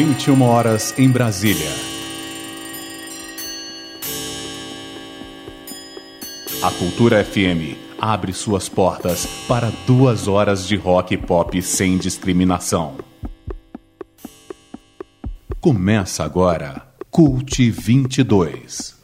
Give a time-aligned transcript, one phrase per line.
[0.00, 1.72] 21 horas em Brasília.
[6.62, 12.94] A Cultura FM abre suas portas para duas horas de rock e pop sem discriminação.
[15.60, 18.97] Começa agora Cult 22.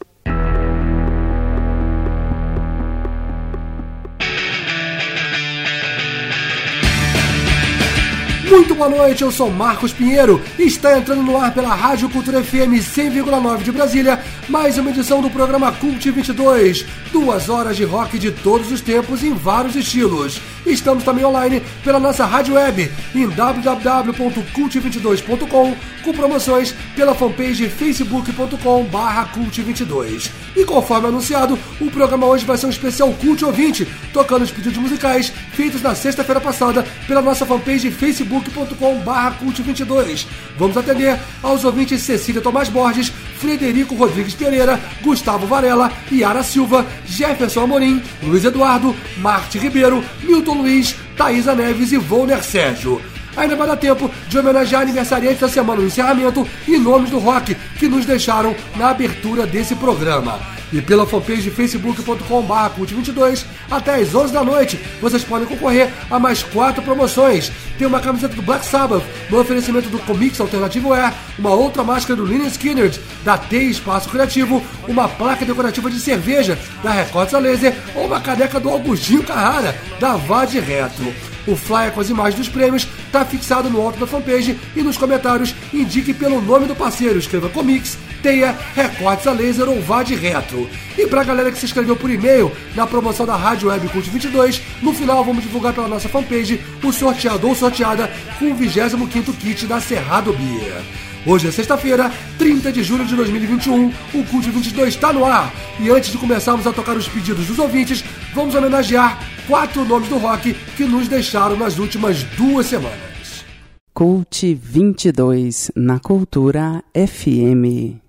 [8.49, 12.43] Muito boa noite, eu sou Marcos Pinheiro e está entrando no ar pela Rádio Cultura
[12.43, 16.85] FM 100,9 de Brasília, mais uma edição do programa Cult 22.
[17.11, 20.39] Duas horas de rock de todos os tempos em vários estilos.
[20.63, 29.27] Estamos também online pela nossa rádio web em www.cult22.com com promoções pela fanpage facebook.com barra
[29.33, 30.29] cult22.
[30.55, 34.77] E conforme anunciado, o programa hoje vai ser um especial Cult Ouvinte, tocando os pedidos
[34.77, 40.25] musicais feitos na sexta-feira passada pela nossa fanpage facebook.com barra cult22.
[40.57, 47.63] Vamos atender aos ouvintes Cecília Tomás Borges, Frederico Rodrigues Pereira, Gustavo Varela, Yara Silva, Jefferson
[47.63, 53.14] Amorim, Luiz Eduardo, Marte Ribeiro, Milton Luiz, Thaisa Neves e Volner Sérgio.
[53.35, 57.55] Ainda vai dar tempo de homenagear aniversariantes da semana no encerramento e nomes do rock
[57.77, 60.39] que nos deixaram na abertura desse programa.
[60.73, 66.43] E pela fanpage facebook.com.br cult22, até às 11 da noite, vocês podem concorrer a mais
[66.43, 67.51] quatro promoções.
[67.77, 72.17] Tem uma camiseta do Black Sabbath, no oferecimento do Comics Alternativo Air, uma outra máscara
[72.17, 72.91] do Lynyrd Skinner,
[73.23, 78.59] da T Espaço Criativo, uma placa decorativa de cerveja da Records Laser ou uma caneca
[78.59, 81.34] do Augustinho Carrara, da Vade Retro.
[81.47, 84.97] O flyer com as imagens dos prêmios está fixado no alto da fanpage e nos
[84.97, 87.19] comentários indique pelo nome do parceiro.
[87.19, 90.69] Escreva Comics, Teia, Recortes a Laser ou Vá de Retro.
[90.97, 94.61] E pra galera que se inscreveu por e-mail na promoção da Rádio Web Cult 22,
[94.81, 99.65] no final vamos divulgar pela nossa fanpage o sorteado ou sorteada com o 25º kit
[99.67, 101.04] da Cerrado Beer.
[101.27, 105.51] Hoje é sexta-feira, 30 de julho de 2021, o Cult 22 está no ar.
[105.79, 108.03] E antes de começarmos a tocar os pedidos dos ouvintes,
[108.35, 113.43] vamos homenagear quatro nomes do rock que nos deixaram nas últimas duas semanas.
[113.91, 118.04] Cult 22 na Cultura FM.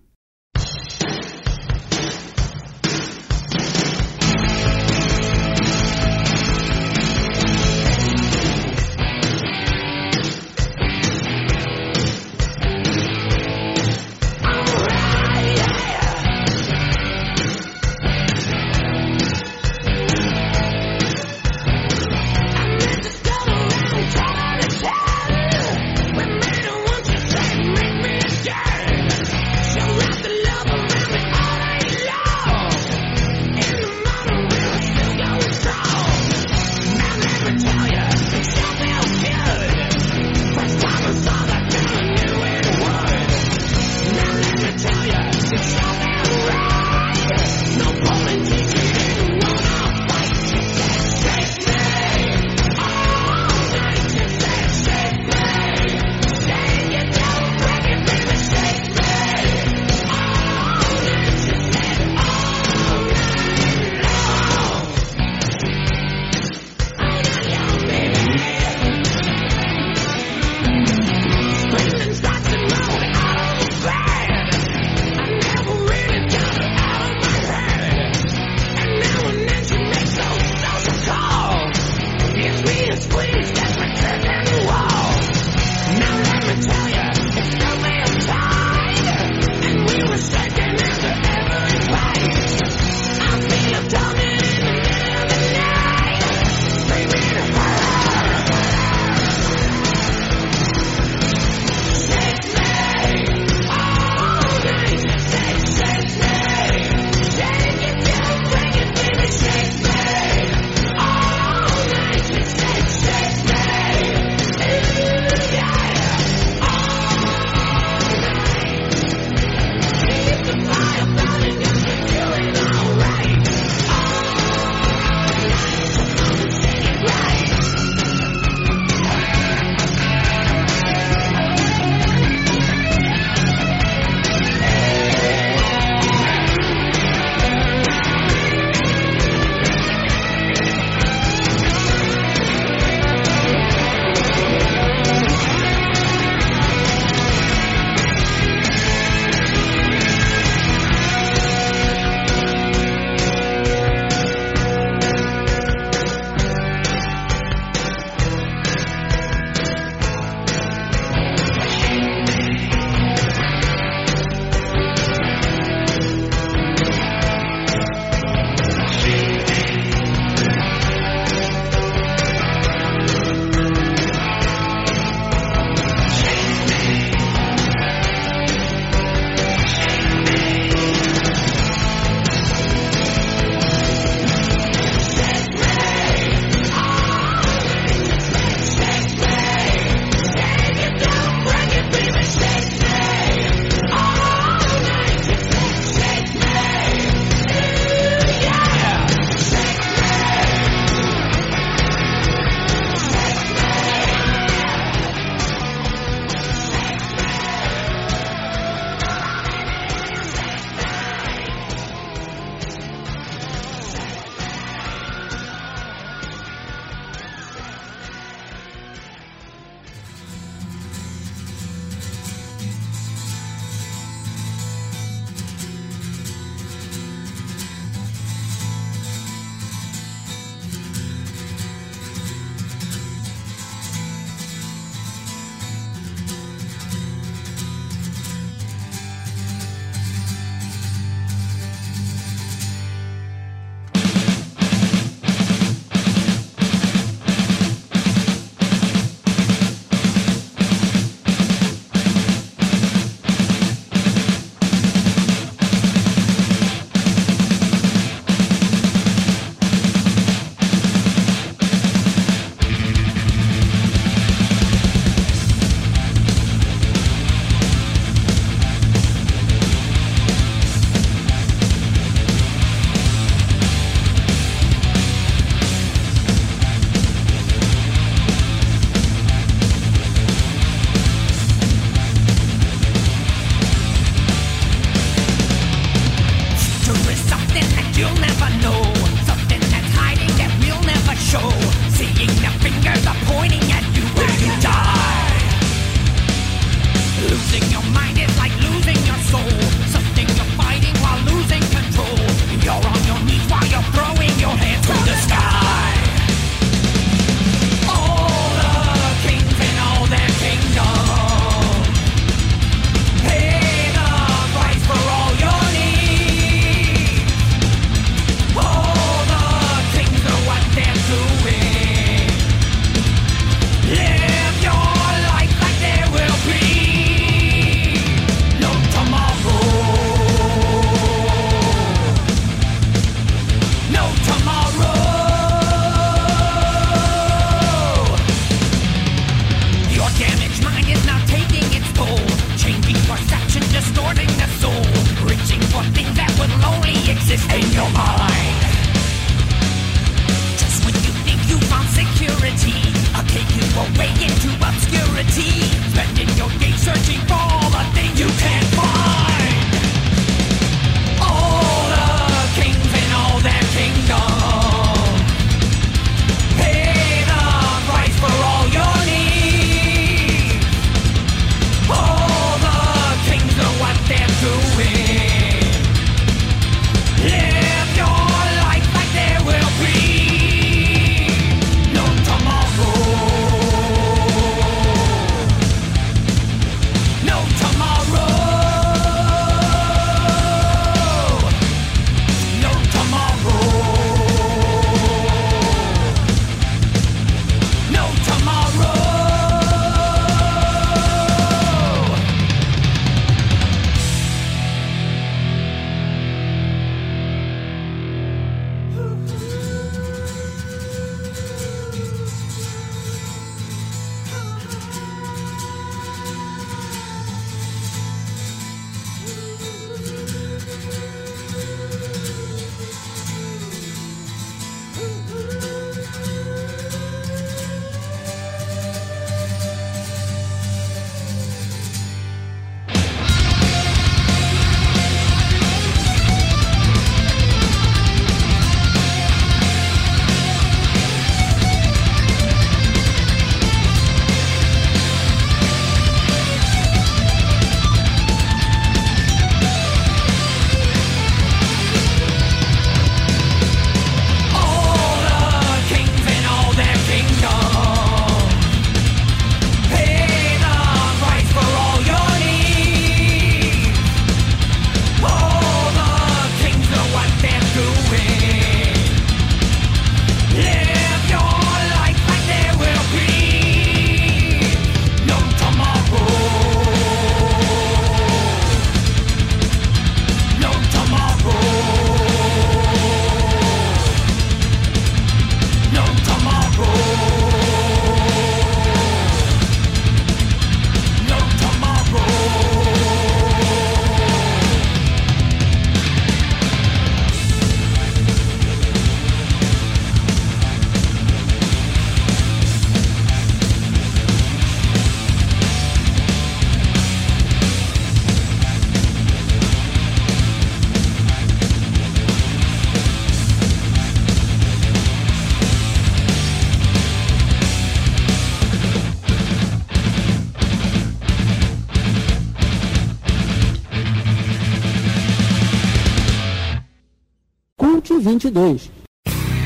[528.56, 528.90] 22.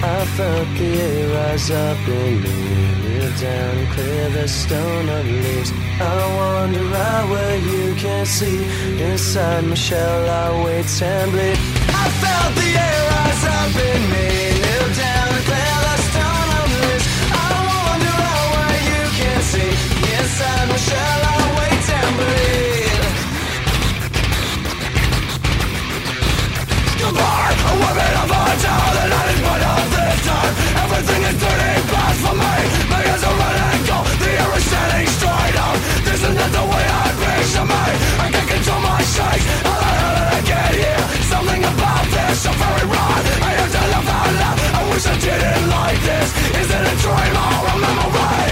[0.02, 2.56] I felt the air rise up in me,
[3.02, 5.70] kneel down and clear the stone of leaves.
[6.00, 8.58] I wander out where you can't see.
[9.00, 11.58] Inside my shell, I wait and bleed.
[12.02, 14.26] I felt the air rise up in me,
[14.62, 17.06] kneel down and clear the stone of leaves.
[17.30, 19.72] I wander out where you can't see.
[20.18, 22.49] Inside my shell, I wait and bleed.
[30.28, 31.82] Everything is turning
[32.36, 32.56] me.
[33.88, 34.66] Cold, the air is
[35.16, 35.76] straight up.
[36.04, 37.06] This is not the way I
[37.64, 37.84] me.
[38.20, 39.46] I can't control my shakes.
[39.64, 41.04] How the hell did I get here?
[41.32, 43.22] Something about this so very wrong.
[43.40, 44.58] I to laugh out loud.
[44.76, 46.28] I wish I didn't like this.
[46.60, 48.49] Is it a dream or a memory?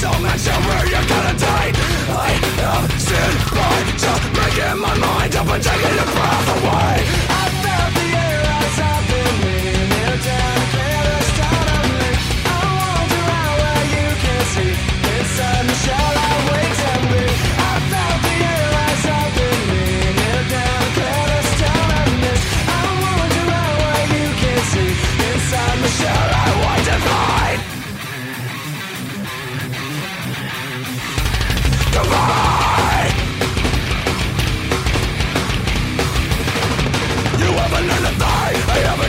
[0.00, 2.30] I'm a pixel where you're uh, gonna die I
[2.62, 7.37] am still by Just making my mind up and taking your breath away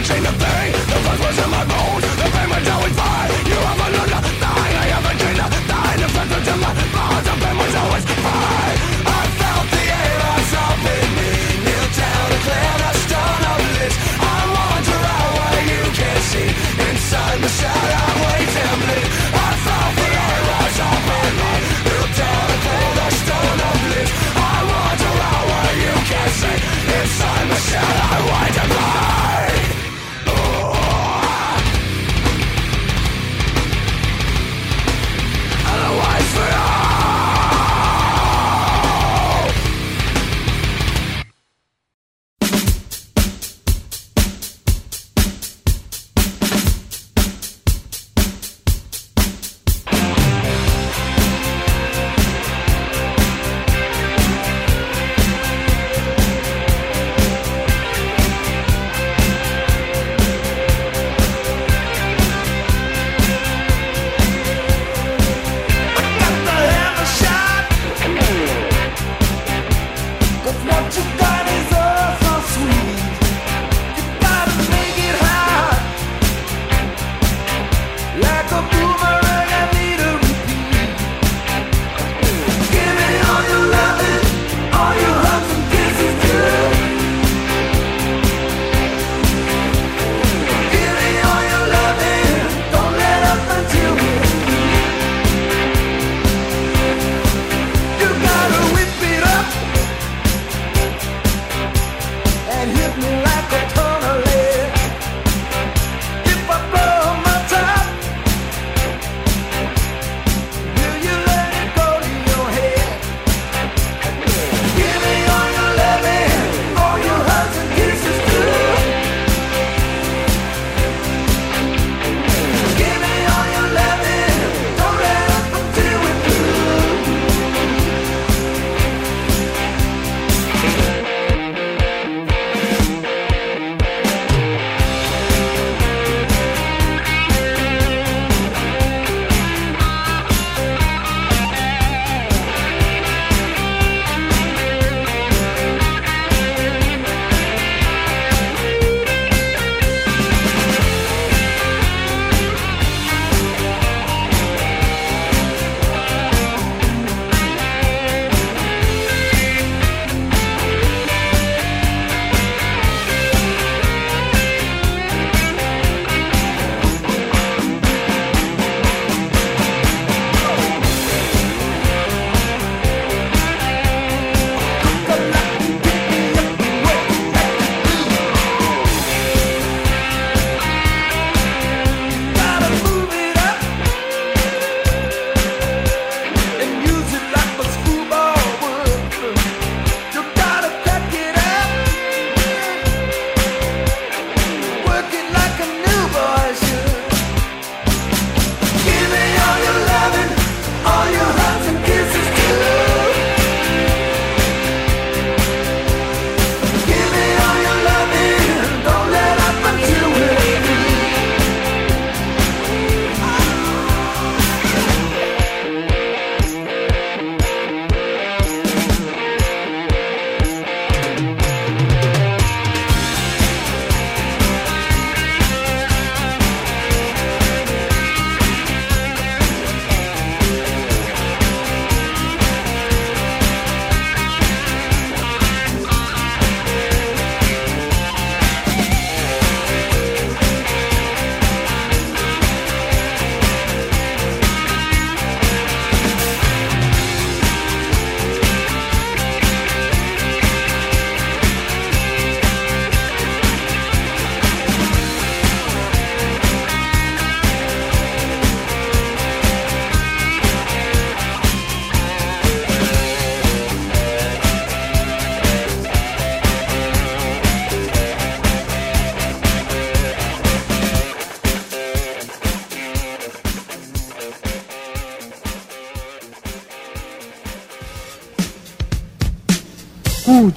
[0.09, 0.58] chain of er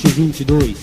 [0.02, 0.76] Cult 22.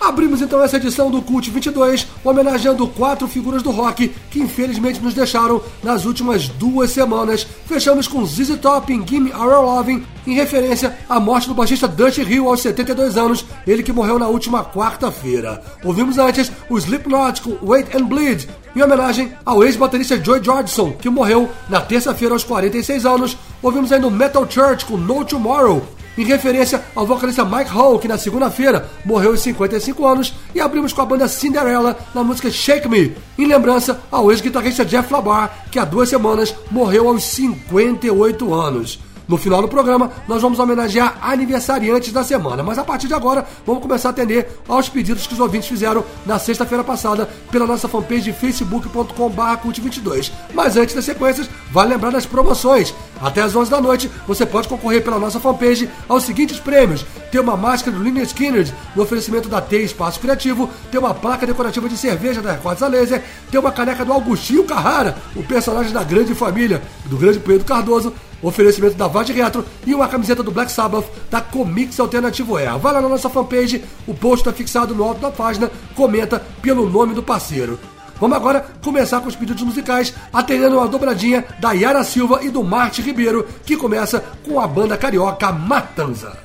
[0.00, 5.12] Abrimos então essa edição do Cult 22, homenageando quatro figuras do rock que infelizmente nos
[5.12, 7.46] deixaram nas últimas duas semanas.
[7.66, 12.18] Fechamos com ZZ Top em Gimme Our Loving, em referência à morte do baixista Dutch
[12.18, 15.62] Hill aos 72 anos, ele que morreu na última quarta-feira.
[15.84, 21.08] Ouvimos antes o Slipknot com Wait and Bleed, em homenagem ao ex-baterista Joy Jordison, que
[21.08, 23.36] morreu na terça-feira aos 46 anos.
[23.62, 25.82] Ouvimos ainda o Metal Church com No Tomorrow,
[26.18, 30.92] em referência ao vocalista Mike Hall, que na segunda-feira morreu aos 55 anos, e abrimos
[30.92, 35.78] com a banda Cinderella na música Shake Me, em lembrança ao ex-guitarrista Jeff Labar, que
[35.78, 38.98] há duas semanas morreu aos 58 anos.
[39.28, 43.44] No final do programa, nós vamos homenagear aniversariantes da semana, mas a partir de agora,
[43.66, 47.88] vamos começar a atender aos pedidos que os ouvintes fizeram na sexta-feira passada pela nossa
[47.88, 50.30] fanpage facebook.com/cult22.
[50.54, 52.94] Mas antes das sequências, vale lembrar das promoções.
[53.20, 57.40] Até às 11 da noite, você pode concorrer pela nossa fanpage aos seguintes prêmios: ter
[57.40, 61.88] uma máscara do Linear Skinner no oferecimento da T Espaço Criativo, ter uma placa decorativa
[61.88, 66.04] de cerveja da Records a Laser, ter uma caneca do Augustinho Carrara, o personagem da
[66.04, 68.12] grande família do grande Pedro Cardoso,
[68.42, 72.78] Oferecimento da Vade Retro e uma camiseta do Black Sabbath da Comics Alternativo Air.
[72.78, 76.88] Vai lá na nossa fanpage, o post está fixado no alto da página, comenta pelo
[76.88, 77.78] nome do parceiro.
[78.20, 82.64] Vamos agora começar com os pedidos musicais, atendendo uma dobradinha da Yara Silva e do
[82.64, 86.36] Marte Ribeiro, que começa com a banda carioca Matanza.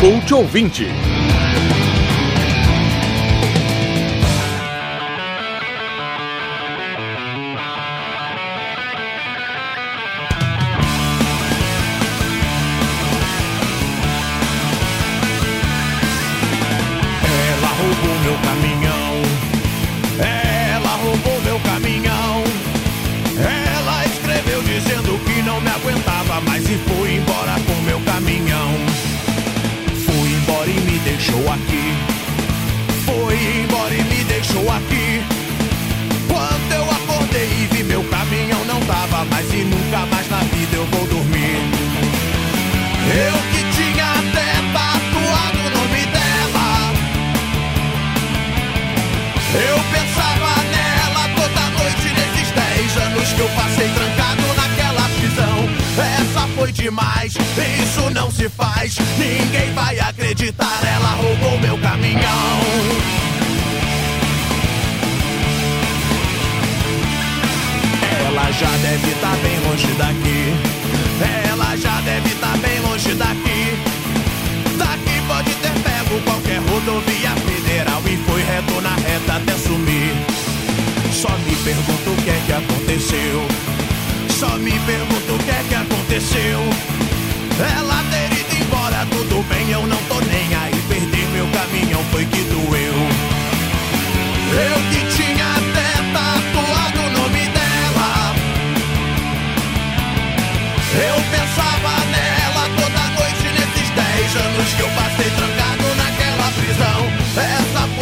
[0.00, 0.86] Cult ouvinte.
[39.90, 41.58] Nunca mais na vida eu vou dormir.
[43.12, 46.92] Eu que tinha até tatuado o nome dela.
[49.52, 55.68] Eu pensava nela toda noite nesses 10 anos que eu passei trancado naquela prisão.
[56.20, 58.96] Essa foi demais, isso não se faz.
[59.18, 63.29] Ninguém vai acreditar, ela roubou meu caminhão.
[68.50, 70.54] Ela já deve estar bem longe daqui.
[71.48, 73.78] Ela já deve estar bem longe daqui.
[74.76, 80.14] Daqui pode ter pego qualquer rodovia federal e foi reto na reta até sumir.
[81.12, 83.46] Só me pergunto o que é que aconteceu.
[84.36, 86.58] Só me pergunto o que é que aconteceu.
[87.78, 90.74] Ela ter ido embora, tudo bem, eu não tô nem aí.
[90.88, 92.59] Perder meu caminhão foi que doeu.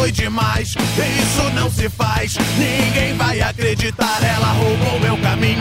[0.09, 2.35] Foi demais, isso não se faz.
[2.57, 5.59] Ninguém vai acreditar, ela roubou meu caminhão.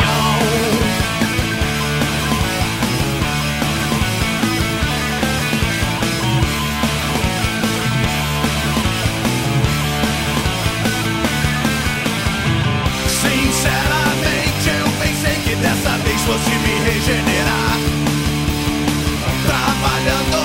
[13.08, 17.78] Sinceramente, eu pensei que dessa vez fosse me regenerar.
[19.46, 20.37] Trabalhando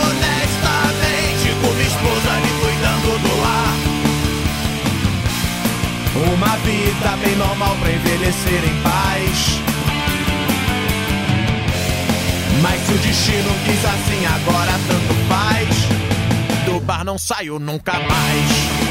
[6.32, 9.60] Uma vida bem normal pra envelhecer em paz.
[12.62, 16.64] Mas se o destino quis assim, agora tanto faz.
[16.66, 18.84] Do bar não saio nunca mais.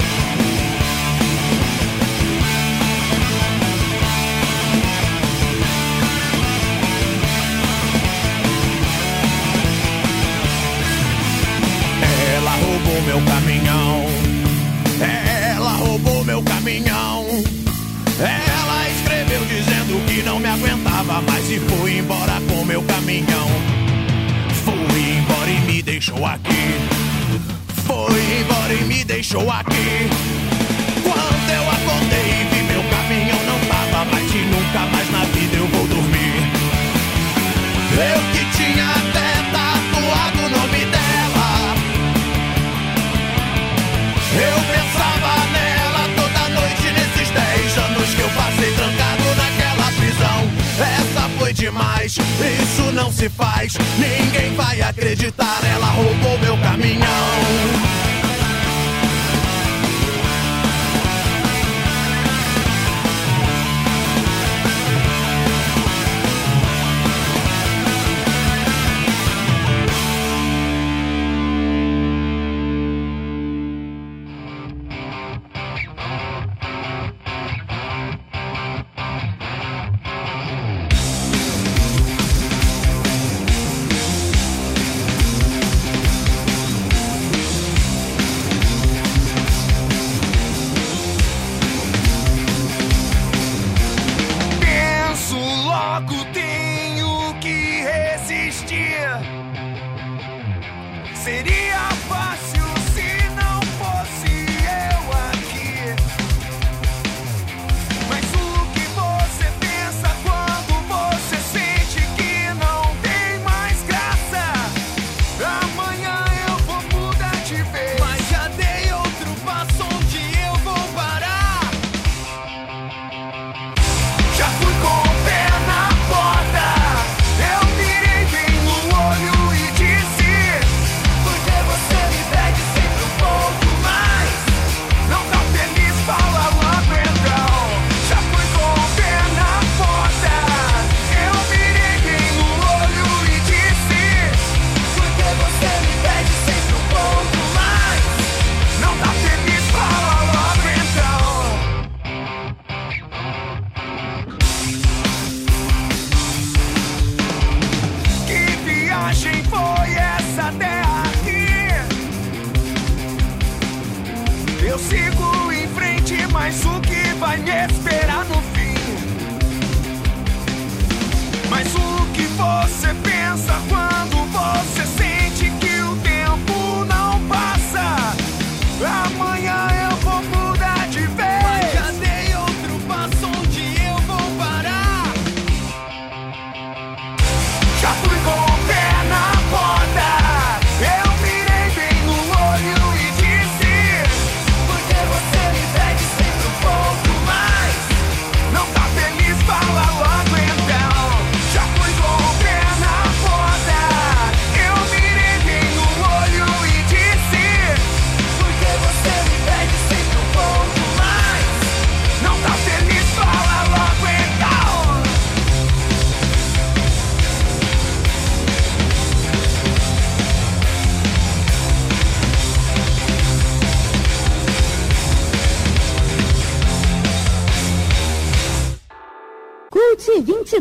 [12.35, 14.32] Ela roubou meu caminhão.
[16.33, 17.27] Meu caminhão.
[18.19, 23.51] Ela escreveu dizendo que não me aguentava mais e foi embora com meu caminhão.
[24.65, 26.81] Foi embora e me deixou aqui.
[27.85, 30.09] Foi embora e me deixou aqui.
[31.03, 35.67] Quando eu acordei vi meu caminhão não tava mais e nunca mais na vida eu
[35.67, 36.51] vou dormir.
[37.93, 38.32] Eu
[51.63, 53.75] demais, isso não se faz.
[53.97, 58.02] Ninguém vai acreditar, ela roubou meu caminhão.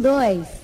[0.01, 0.61] 22.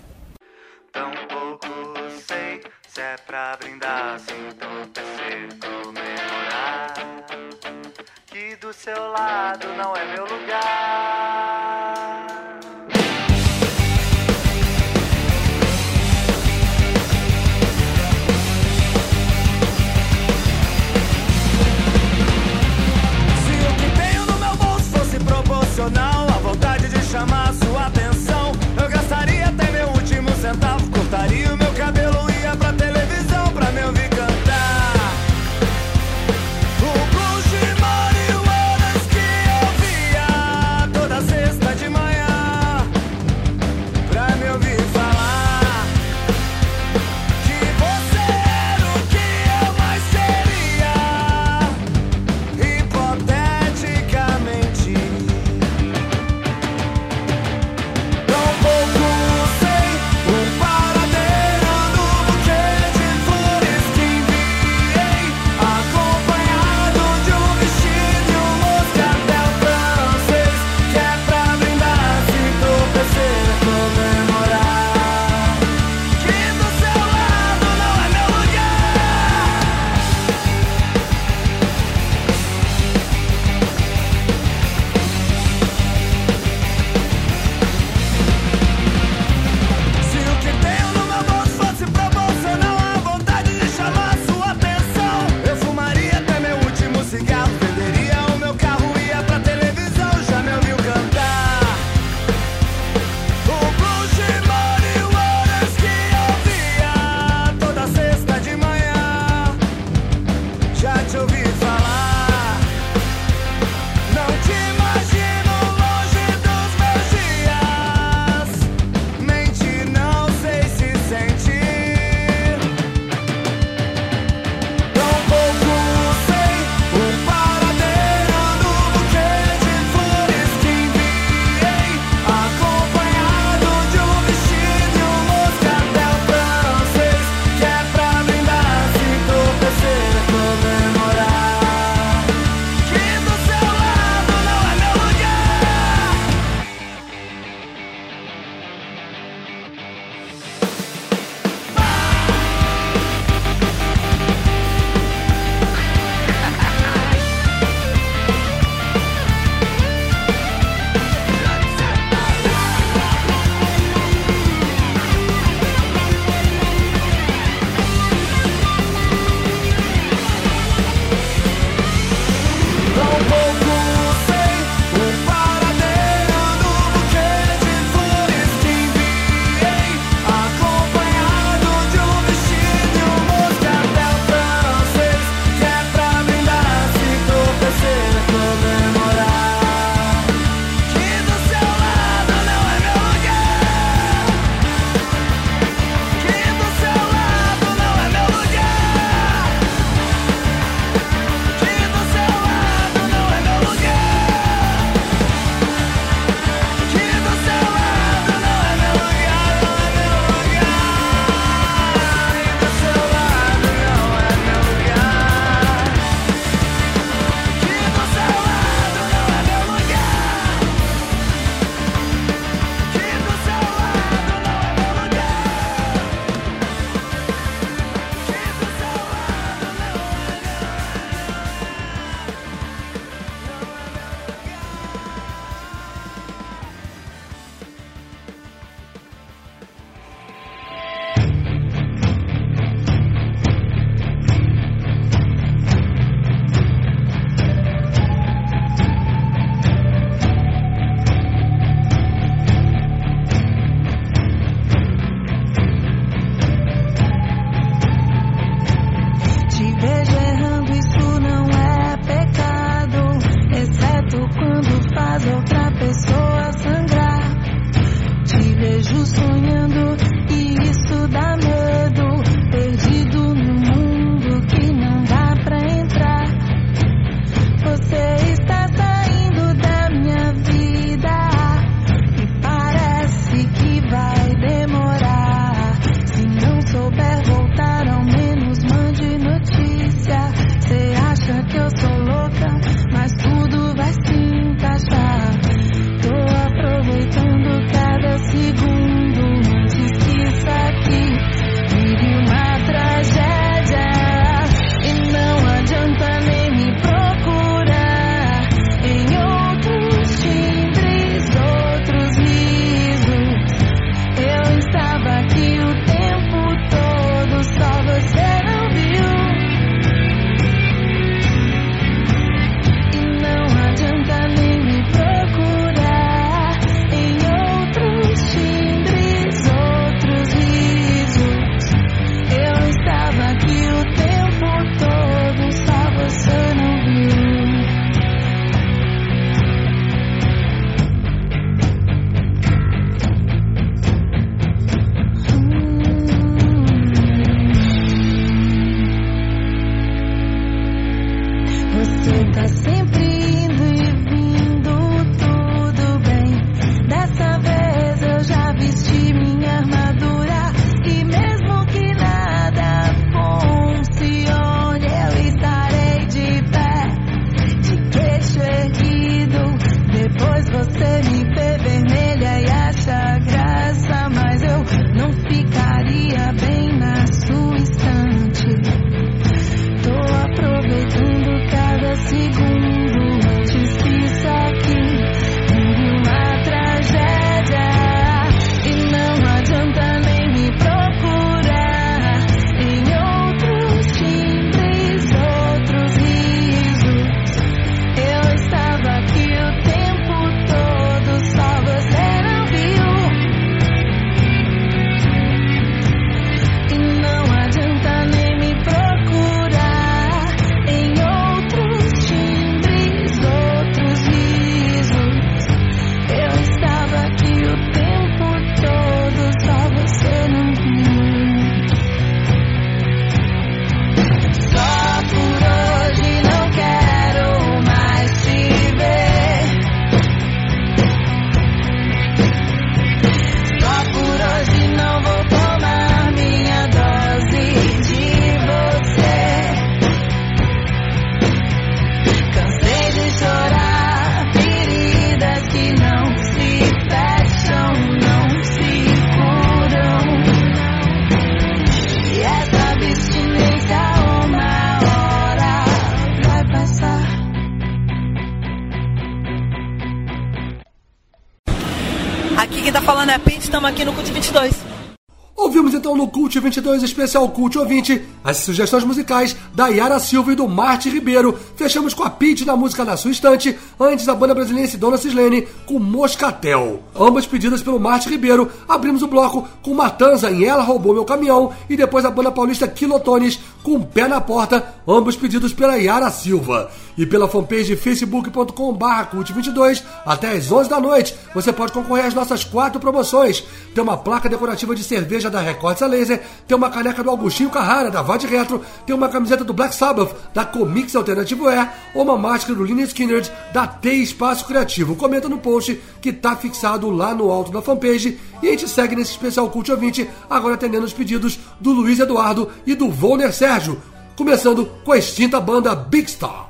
[466.68, 471.40] 2 especial Cult Ouvinte, as sugestões musicais da Yara Silva e do Marte Ribeiro.
[471.56, 475.48] Fechamos com a Pete da música da sua estante, antes da banda brasileira Dona Cislene
[475.66, 476.84] com Moscatel.
[476.94, 478.52] Ambas pedidas pelo Marte Ribeiro.
[478.68, 482.68] Abrimos o bloco com Matanza em Ela Roubou Meu Caminhão e depois a banda paulista
[482.68, 486.72] Quilotones com Pé na Porta, ambos pedidos pela Yara Silva.
[486.98, 492.14] E pela fanpage facebook.com barra cult22 até às 11 da noite você pode concorrer às
[492.14, 493.44] nossas quatro promoções.
[493.76, 497.92] Tem uma placa decorativa de cerveja da Records Laser, tem uma caneca do Augustinho Carrara
[497.92, 502.18] da Vade Retro, tem uma camiseta do Black Sabbath da Comics Alternativo Air ou uma
[502.18, 504.96] máscara do Lynyrd Skinner da T Espaço Criativo.
[504.96, 508.96] Comenta no post que tá fixado lá no alto da fanpage e a gente segue
[508.96, 513.82] nesse especial Cult Ouvinte agora atendendo os pedidos do Luiz Eduardo e do Volner Sérgio.
[514.16, 516.48] Começando com a extinta banda Big Star.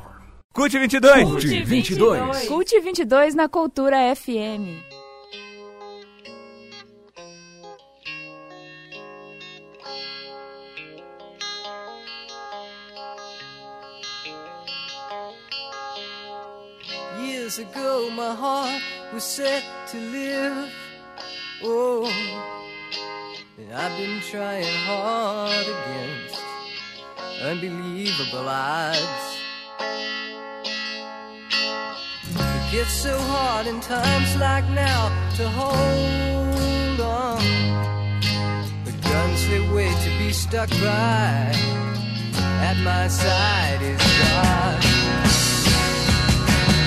[0.54, 1.24] Cult 22.
[1.24, 2.48] Cult 22.
[2.48, 4.82] Cult 22 na Cultura FM.
[17.22, 18.82] Years ago, my heart
[19.14, 20.72] was set to live.
[21.64, 22.06] Oh,
[23.74, 26.40] I've been trying hard against
[27.42, 29.40] unbelievable odds.
[32.30, 37.42] It gets so hard in times like now to hold on.
[38.86, 41.52] The guns they wait to be stuck by
[42.62, 44.86] at my side is God.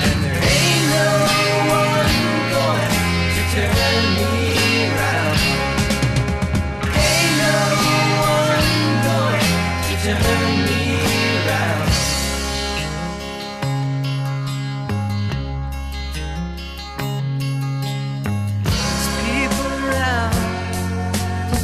[0.07, 1.11] And there ain't no
[1.75, 2.15] one
[2.55, 2.93] going
[3.35, 4.40] to turn me.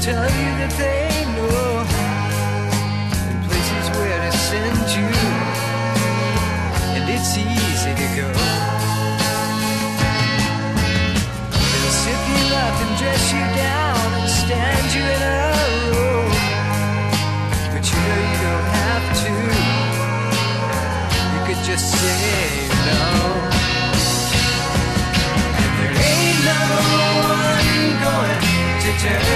[0.06, 1.82] tell you that they know
[3.26, 5.10] the places where to send you,
[6.94, 8.30] and it's easy to go.
[11.50, 15.42] They'll sip you up and dress you down and stand you in a
[15.90, 16.22] row,
[17.74, 19.34] but you know you don't have to.
[21.34, 23.02] You could just say no.
[25.66, 26.62] And there ain't no
[27.26, 28.38] one going
[28.86, 29.35] to tell.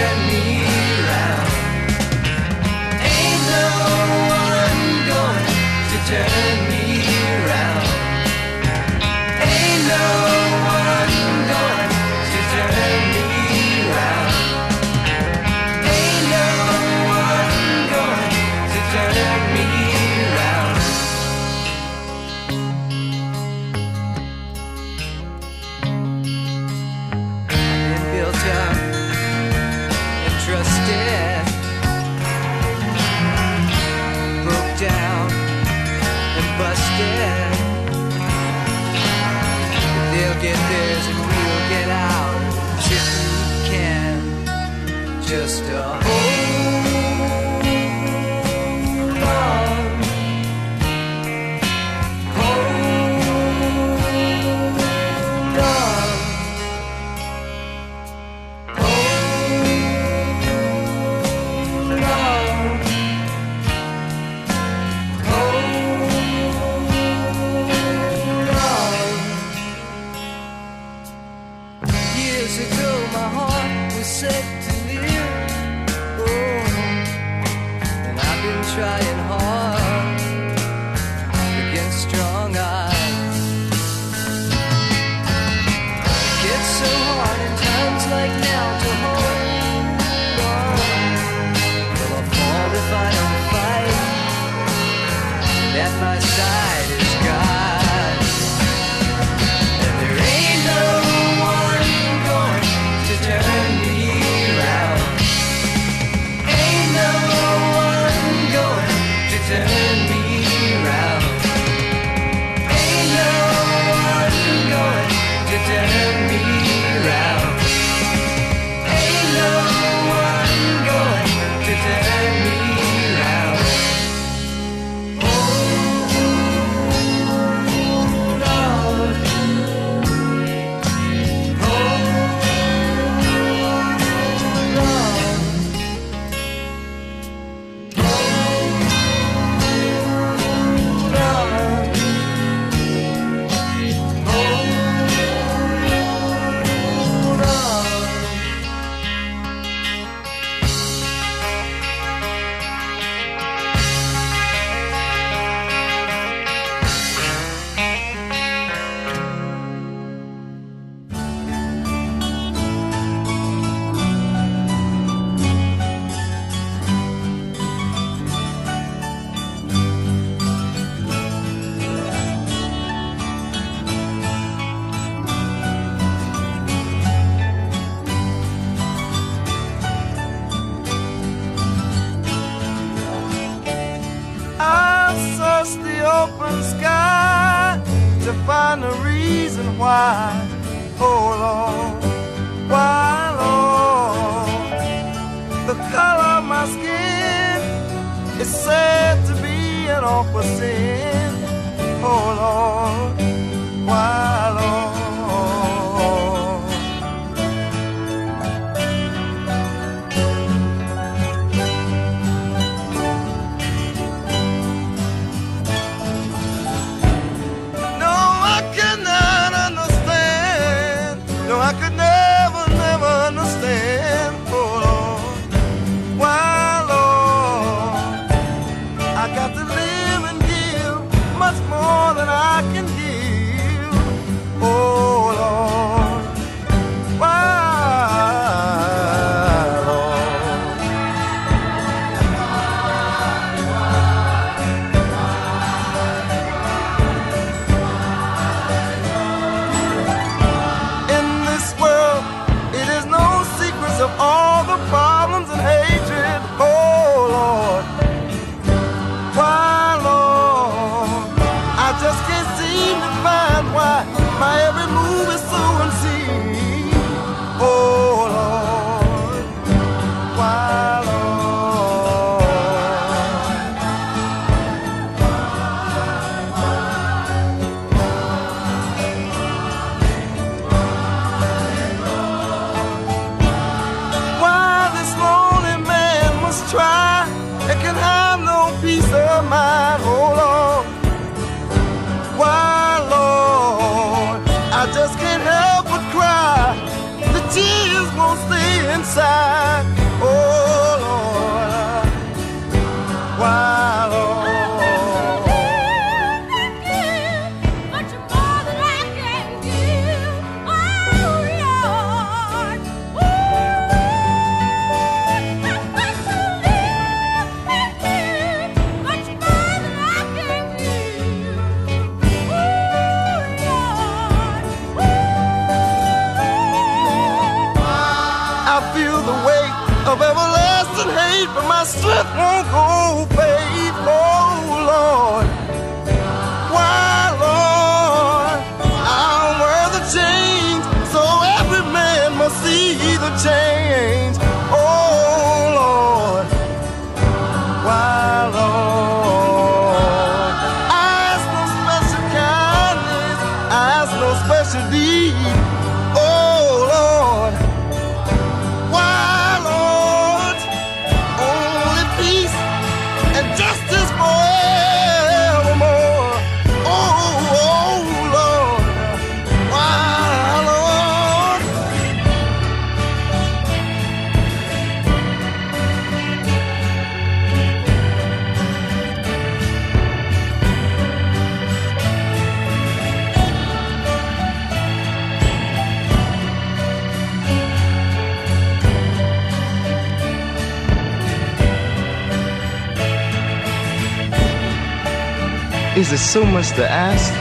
[396.31, 397.35] so much to ask,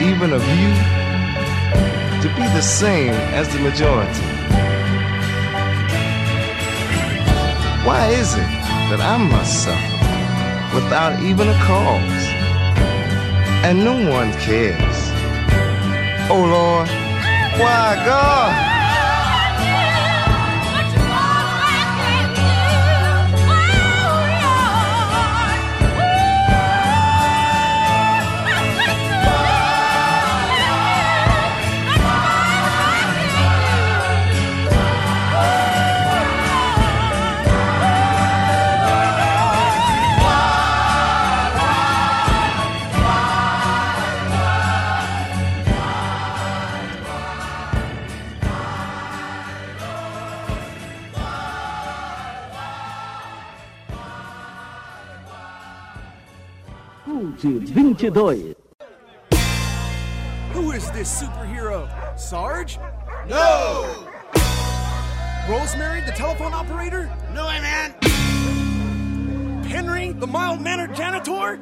[0.00, 0.70] even of you,
[2.22, 4.24] to be the same as the majority.
[7.84, 8.48] Why is it
[8.88, 12.24] that I must suffer without even a cause?
[13.62, 14.98] And no one cares.
[16.30, 16.88] Oh Lord,
[17.60, 18.73] why God?
[58.10, 58.54] 22.
[60.52, 61.88] Who is this superhero?
[62.18, 62.78] Sarge?
[63.26, 64.06] No!
[65.48, 67.10] Rosemary, the telephone operator?
[67.32, 67.94] No, I man.
[69.64, 71.58] Henry, the mild mannered janitor?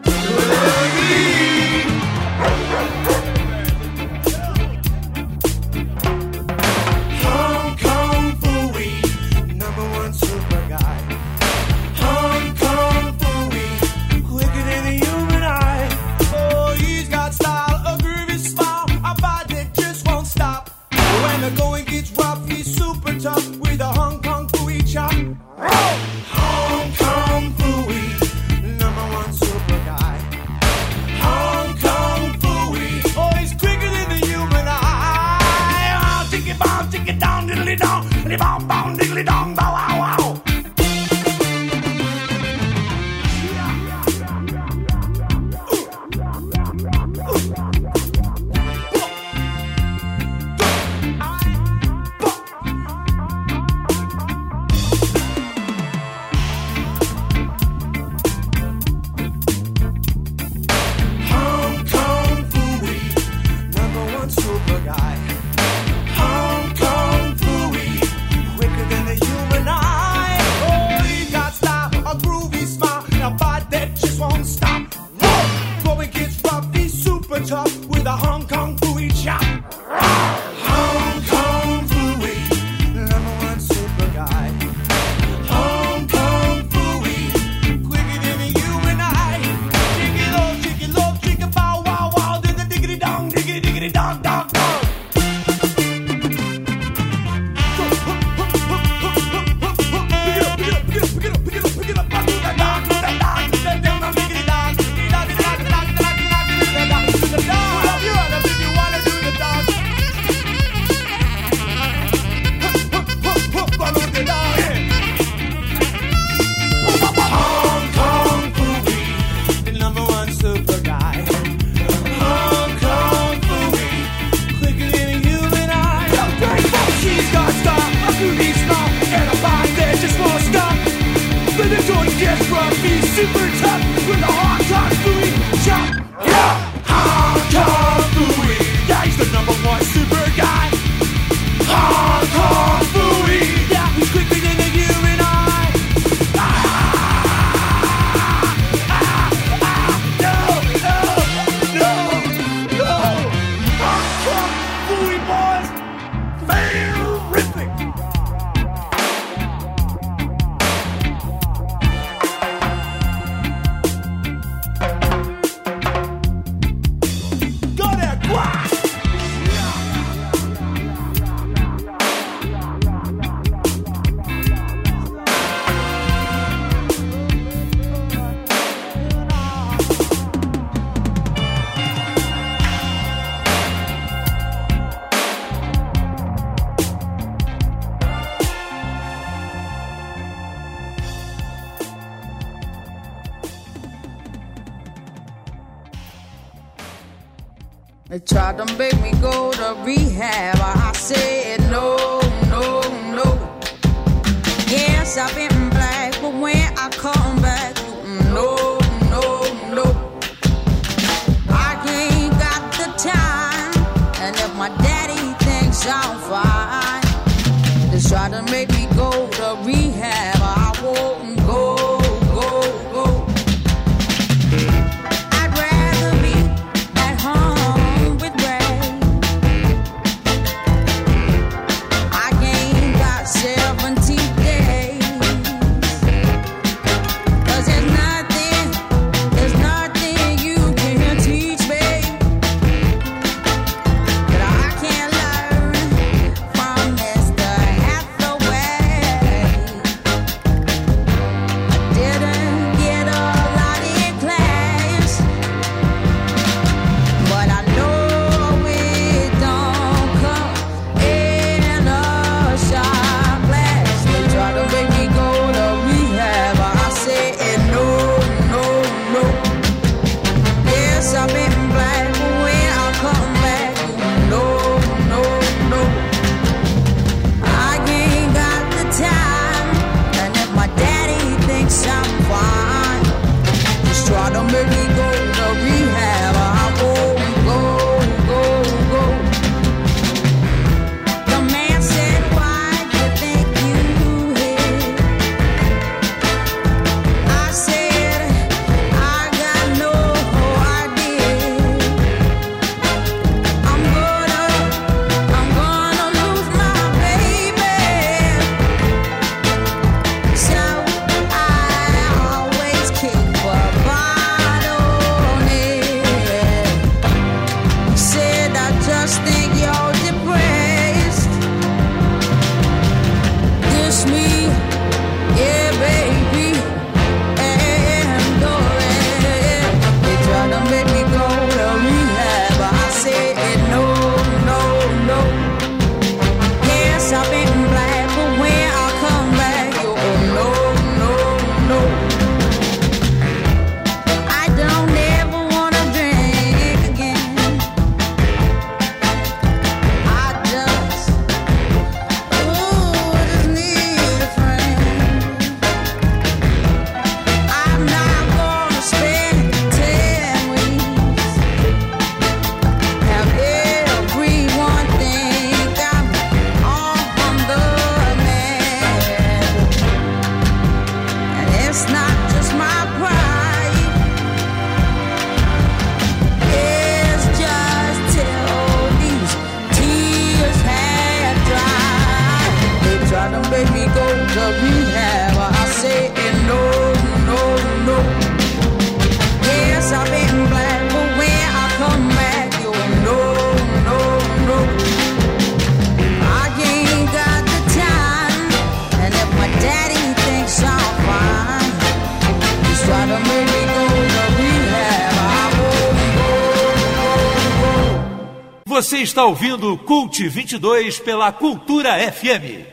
[409.12, 412.64] Está ouvindo Cult 22 pela Cultura FM.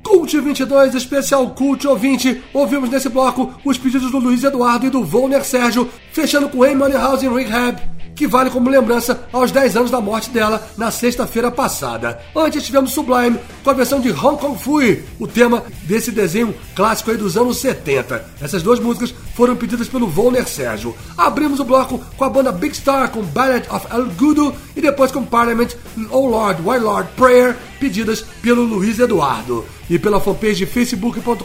[0.00, 2.40] Cult 22, especial Cult ouvinte.
[2.54, 6.92] Ouvimos nesse bloco os pedidos do Luiz Eduardo e do Volner Sérgio, fechando com Amy
[6.92, 7.82] House Rehab,
[8.20, 12.20] que vale como lembrança aos 10 anos da morte dela na sexta-feira passada.
[12.36, 17.10] Antes tivemos Sublime com a versão de Hong Kong Fui, o tema desse desenho clássico
[17.10, 18.22] aí dos anos 70.
[18.38, 20.94] Essas duas músicas foram pedidas pelo Volner Sérgio.
[21.16, 25.10] Abrimos o bloco com a banda Big Star com Ballad of El Gudo e depois
[25.10, 25.70] com Parliament
[26.10, 29.64] Oh Lord, Why Lord Prayer, pedidas pelo Luiz Eduardo.
[29.90, 31.44] E pela fanpage facebook.com.br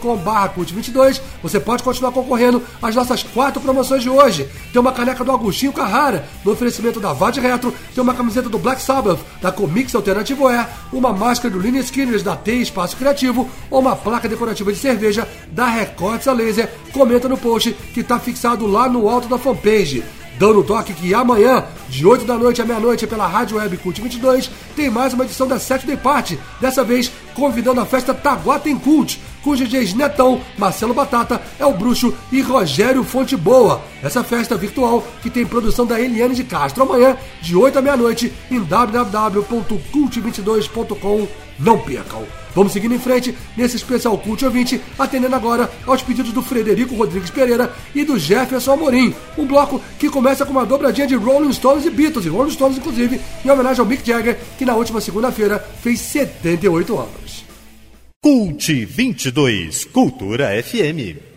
[0.56, 4.48] cult22, você pode continuar concorrendo às nossas quatro promoções de hoje.
[4.72, 8.60] Tem uma caneca do Agostinho Carrara, no oferecimento da Vade Retro, tem uma camiseta do
[8.60, 13.50] Black Sabbath, da Comics Alternativo Air, uma máscara do Lina Skinners da T Espaço Criativo
[13.72, 16.70] ou uma placa decorativa de cerveja da Recortes a Laser.
[16.94, 20.04] Comenta no post que está fixado lá no alto da fanpage.
[20.38, 24.02] Dando o toque que amanhã, de 8 da noite à meia-noite, pela Rádio Web Cult
[24.02, 28.78] 22, tem mais uma edição da Saturday Party, dessa vez convidando a festa Taguata em
[28.78, 33.82] Cult, com os DJs Netão, Marcelo Batata, El Bruxo e Rogério Fonte Boa.
[34.04, 38.34] Essa festa virtual que tem produção da Eliane de Castro amanhã, de 8 à meia-noite,
[38.52, 41.28] em www.cult22.com.
[41.60, 42.45] Não percam!
[42.56, 47.30] Vamos seguindo em frente nesse especial Cult Ouvinte, atendendo agora aos pedidos do Frederico Rodrigues
[47.30, 49.14] Pereira e do Jefferson Amorim.
[49.38, 52.78] Um bloco que começa com uma dobradinha de Rolling Stones e Beatles, e Rolling Stones,
[52.78, 57.46] inclusive, em homenagem ao Mick Jagger, que na última segunda-feira fez 78 anos.
[58.24, 61.36] Cult 22, Cultura FM.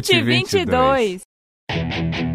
[0.00, 2.31] Cult Cult 22.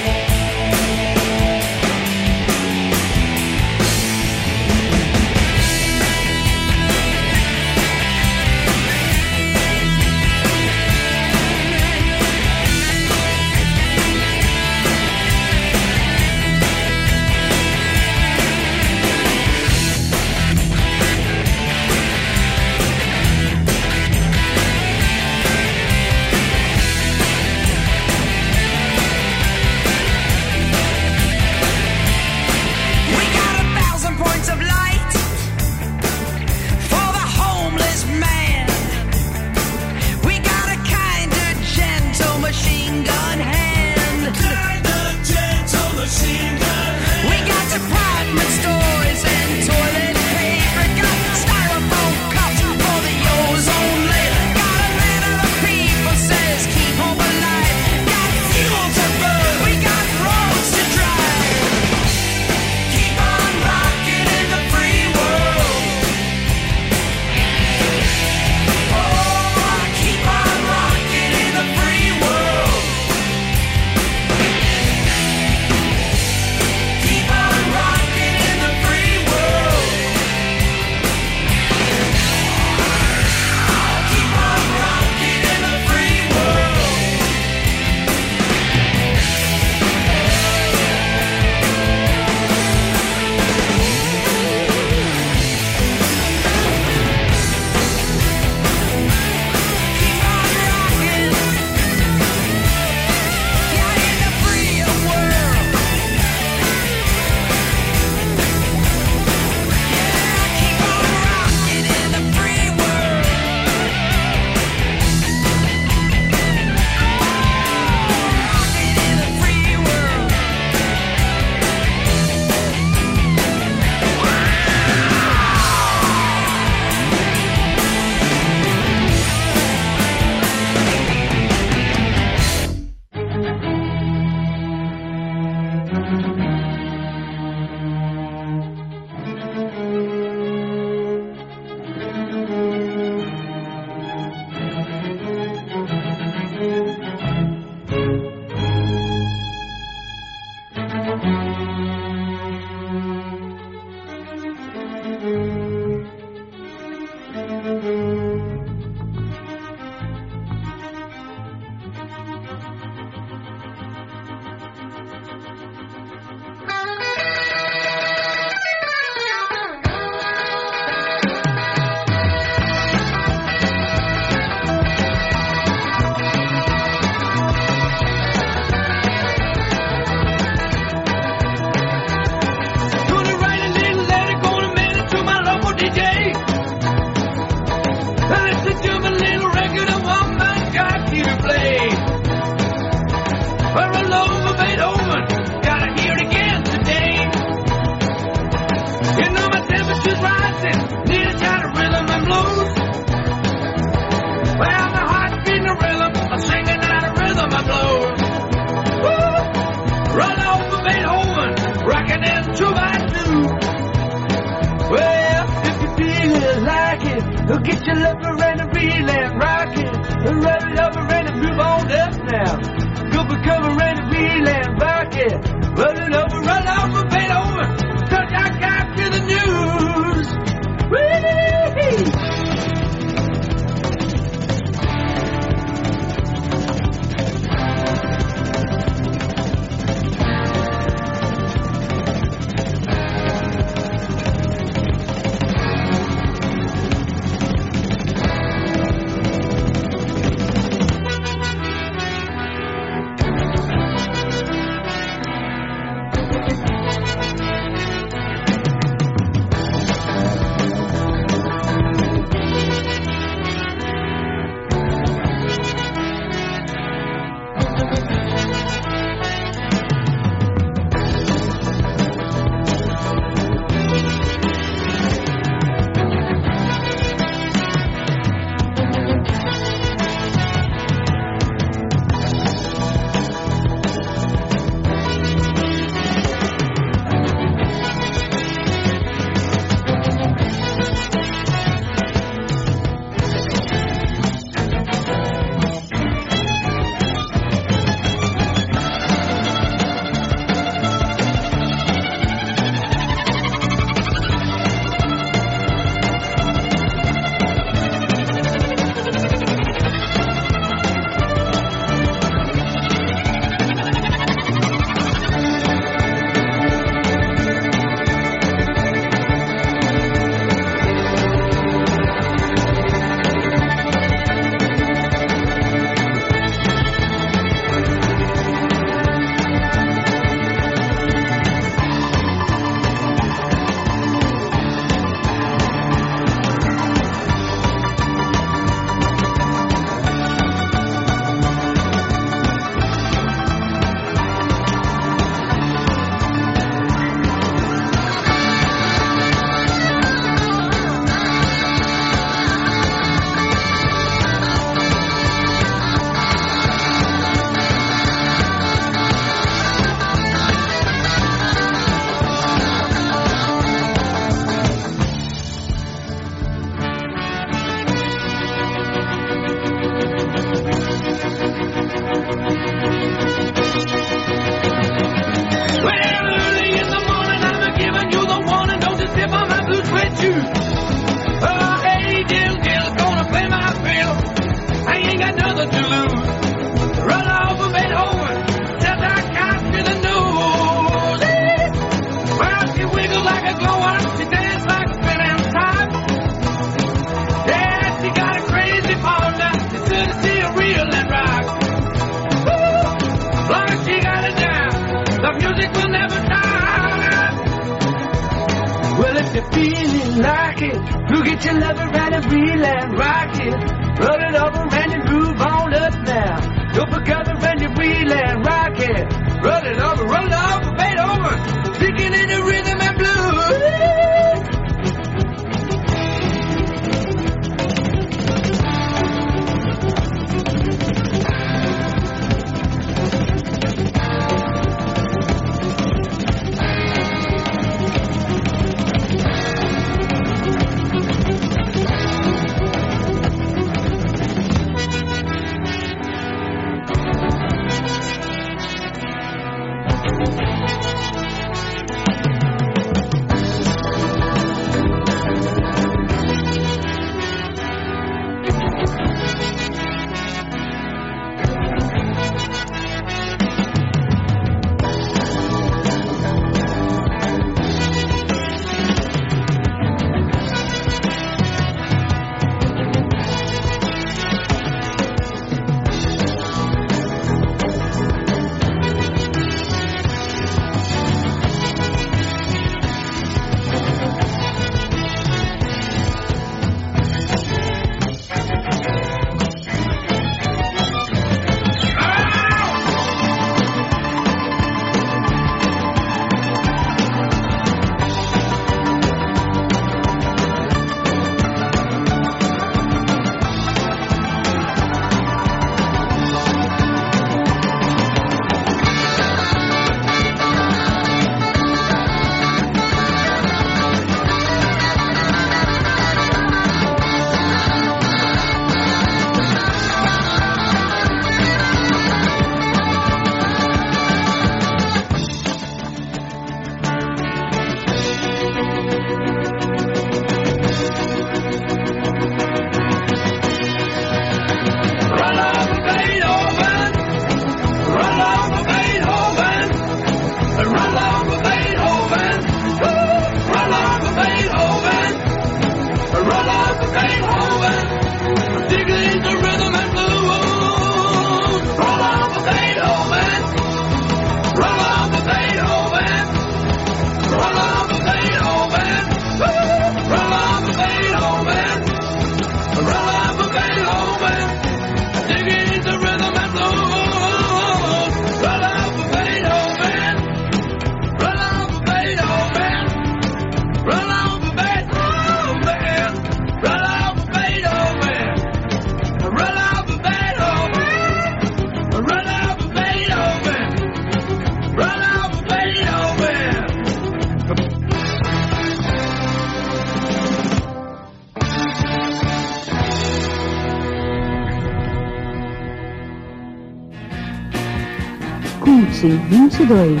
[599.66, 600.00] 22.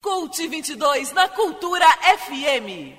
[0.01, 1.85] Cult 22 na Cultura
[2.17, 2.95] FM.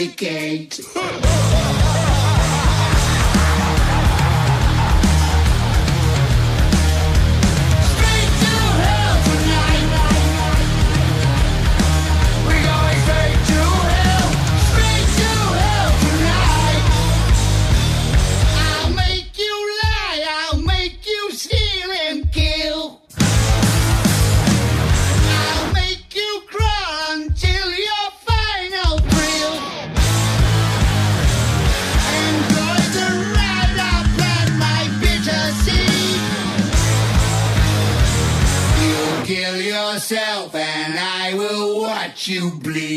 [0.00, 0.80] sophisticate.
[42.28, 42.89] you bleed.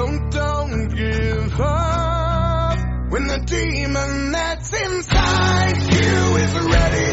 [0.00, 2.78] So don't give up
[3.10, 7.09] when the demon that's inside you is ready.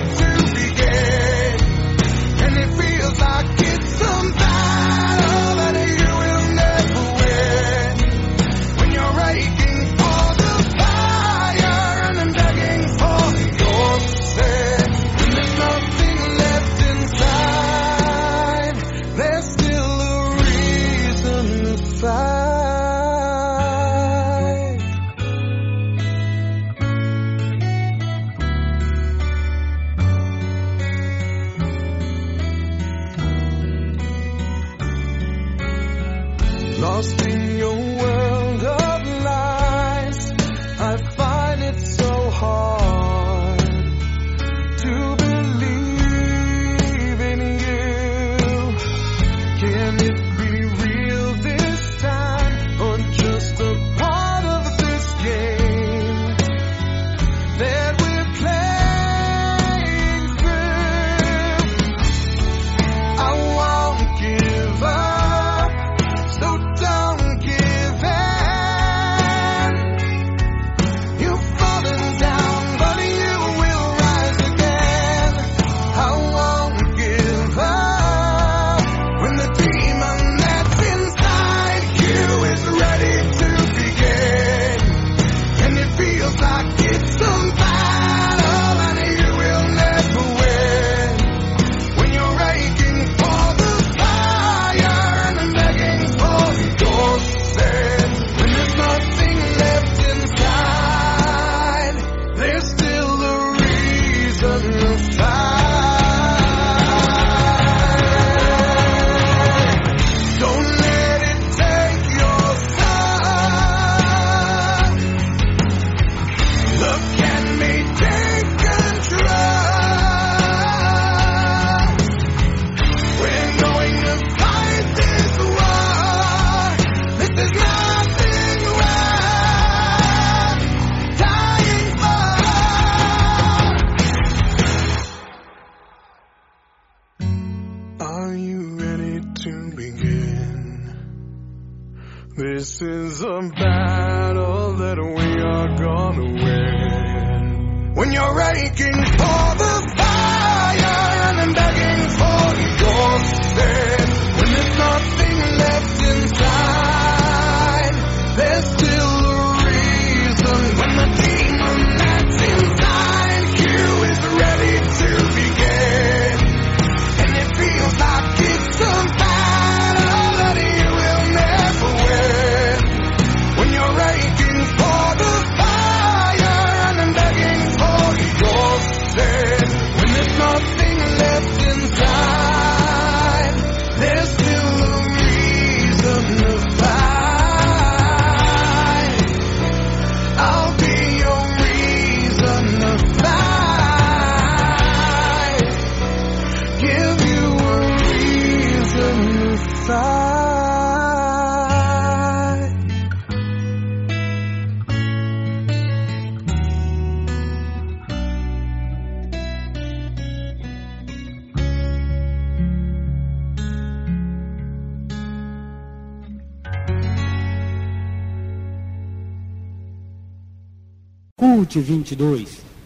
[221.57, 222.76] Cult 22.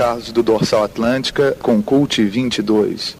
[0.00, 3.16] Carlos do Dorsal Atlântica com Cult 22.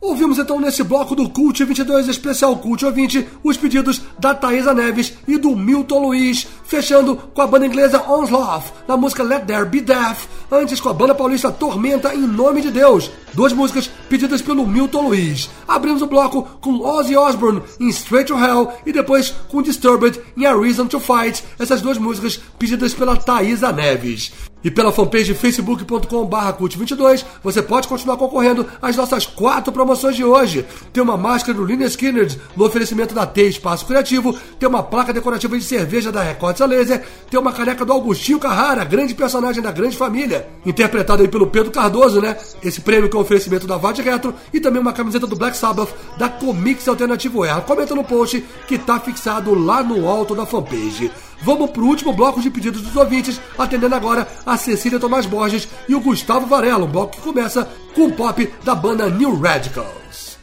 [0.00, 5.12] Ouvimos então nesse bloco do Cult 22 Especial Cult Ouvinte os pedidos da Thaisa Neves
[5.28, 9.82] e do Milton Luiz, fechando com a banda inglesa Onslaught na música Let There Be
[9.82, 14.66] Death, antes com a banda paulista Tormenta em Nome de Deus, duas músicas pedidas pelo
[14.66, 15.50] Milton Luiz.
[15.68, 20.46] Abrimos o bloco com Ozzy Osbourne em Straight to Hell e depois com Disturbed em
[20.46, 24.32] A Reason to Fight, essas duas músicas pedidas pela Thaisa Neves.
[24.64, 30.64] E pela fanpage facebook.com.br cult22, você pode continuar concorrendo às nossas quatro promoções de hoje.
[30.92, 35.12] Tem uma máscara do Lina Skinner no oferecimento da T Espaço Criativo, tem uma placa
[35.12, 39.72] decorativa de cerveja da Records Laser, tem uma caneca do Augustinho Carrara, grande personagem da
[39.72, 42.36] Grande Família, interpretado aí pelo Pedro Cardoso, né?
[42.62, 45.56] Esse prêmio que é um oferecimento da Vade Retro e também uma camiseta do Black
[45.56, 47.62] Sabbath da Comics Alternativo R.
[47.62, 51.10] Comenta no post que tá fixado lá no alto da fanpage.
[51.42, 55.94] Vamos pro último bloco de pedidos dos ouvintes, atendendo agora a Cecília Tomás Borges e
[55.94, 60.38] o Gustavo Varela, um bloco que começa com o pop da banda New Radicals.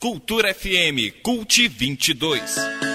[0.00, 2.93] Cultura FM Cult 22.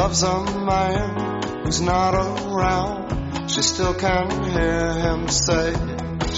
[0.00, 3.50] Loves a man who's not around.
[3.50, 5.74] She still can hear him say,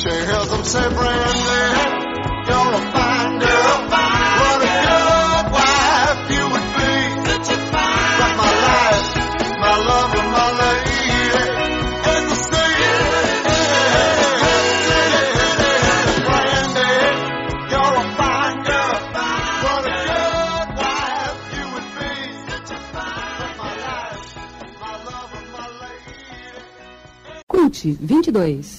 [0.01, 1.71] she hears him say, Brandy,
[2.49, 3.12] you're a fine
[27.83, 28.77] 20, 22.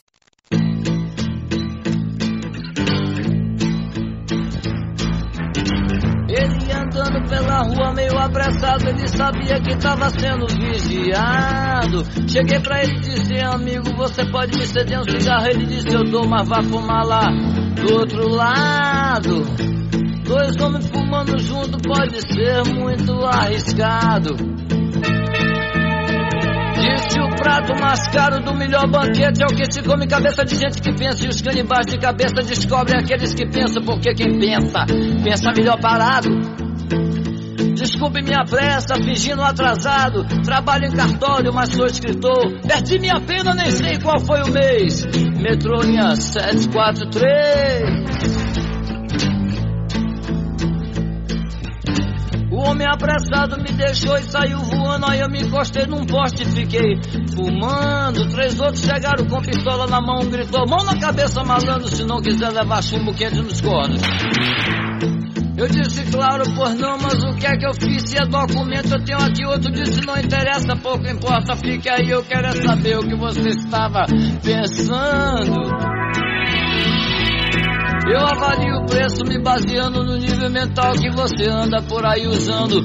[6.30, 12.04] Ele andando pela rua meio apressado, ele sabia que estava sendo vigiado.
[12.28, 15.48] Cheguei pra ele e disse, amigo, você pode me ceder um cigarro?
[15.48, 17.28] Ele disse, eu dou, mas vá fumar lá
[17.76, 19.44] do outro lado.
[20.24, 24.53] Dois homens fumando junto pode ser muito arriscado.
[27.22, 30.82] O prato mais caro do melhor banquete é o que se come cabeça de gente
[30.82, 31.26] que pensa.
[31.26, 34.86] E os canibais de cabeça descobrem aqueles que pensam, porque quem pensa,
[35.24, 36.30] pensa melhor parado.
[37.76, 40.26] Desculpe minha pressa, fingindo atrasado.
[40.44, 42.60] Trabalho em cartório, mas sou escritor.
[42.66, 45.06] Perdi minha pena, nem sei qual foi o mês.
[45.40, 48.33] Metrô linha 743.
[52.74, 55.06] Homem apressado me deixou e saiu voando.
[55.08, 57.00] Aí eu me encostei num poste e fiquei
[57.36, 58.28] fumando.
[58.30, 62.50] Três outros chegaram com pistola na mão, gritou: Mão na cabeça, malandro, se não quiser
[62.50, 64.02] levar chumbo quente nos cornos.
[65.56, 68.10] Eu disse, claro, pois não, mas o que é que eu fiz?
[68.10, 69.46] Se é documento, eu tenho aqui.
[69.46, 72.10] Outro disse, não interessa, pouco importa, fique aí.
[72.10, 74.06] Eu quero é saber o que você estava
[74.44, 75.93] pensando.
[78.06, 82.82] Eu avalio o preço me baseando no nível mental que você anda por aí usando.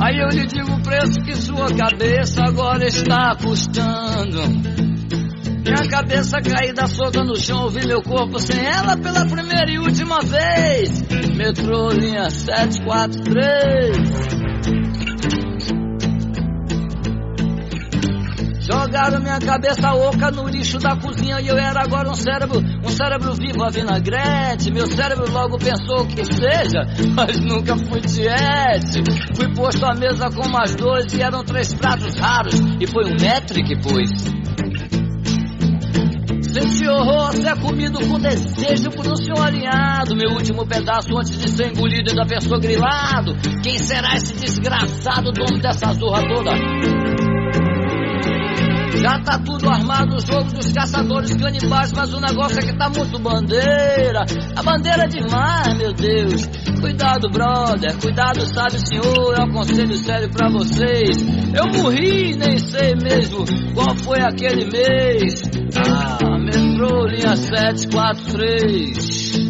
[0.00, 4.40] Aí eu lhe digo o preço que sua cabeça agora está custando.
[5.62, 10.20] Minha cabeça caída solta no chão, ouvi meu corpo sem ela pela primeira e última
[10.20, 11.02] vez.
[11.36, 14.49] Metrô linha 743.
[18.90, 22.88] Jogaram minha cabeça oca no lixo da cozinha e eu era agora um cérebro, um
[22.88, 24.72] cérebro vivo a vinagrete.
[24.72, 26.82] Meu cérebro logo pensou que seja,
[27.14, 29.00] mas nunca fui tiete.
[29.36, 33.14] Fui posto à mesa com mais dois e eram três pratos raros e foi um
[33.14, 34.10] metro que pus.
[36.50, 40.16] Senti horror ser comido com desejo por um senhor alinhado.
[40.16, 43.36] Meu último pedaço antes de ser engolido e da pessoa grilado.
[43.62, 46.99] Quem será esse desgraçado dono dessa zorra toda?
[49.00, 52.90] Já tá tudo armado, o jogo dos caçadores canibais, mas o negócio é que tá
[52.90, 54.26] muito bandeira.
[54.54, 56.46] A bandeira é demais, meu Deus.
[56.80, 59.34] Cuidado, brother, cuidado, sabe, senhor.
[59.38, 61.16] É um conselho sério pra vocês.
[61.54, 65.42] Eu morri, nem sei mesmo qual foi aquele mês.
[65.76, 69.49] Ah, metrô, linha 743.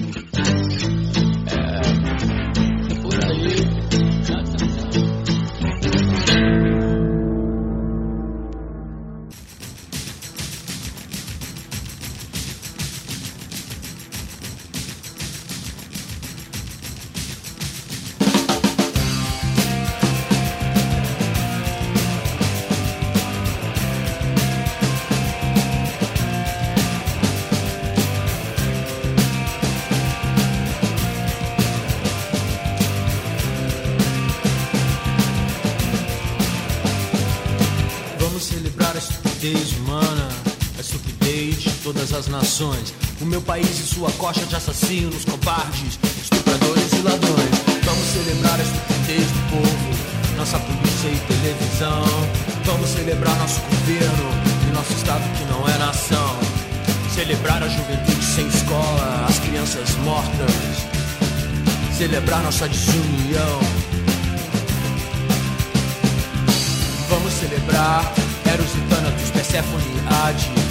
[42.20, 42.92] As nações.
[43.20, 47.50] O meu país e sua coxa de assassinos, covardes, estupradores e ladrões.
[47.82, 52.04] Vamos celebrar a estupidez do povo, nossa polícia e televisão.
[52.64, 54.30] Vamos celebrar nosso governo
[54.68, 56.38] e nosso estado que não é nação.
[57.14, 60.52] Celebrar a juventude sem escola, as crianças mortas.
[61.96, 63.60] Celebrar nossa desunião.
[67.08, 68.12] Vamos celebrar
[68.52, 70.69] Eros e Thanatos, Persephone e Hades.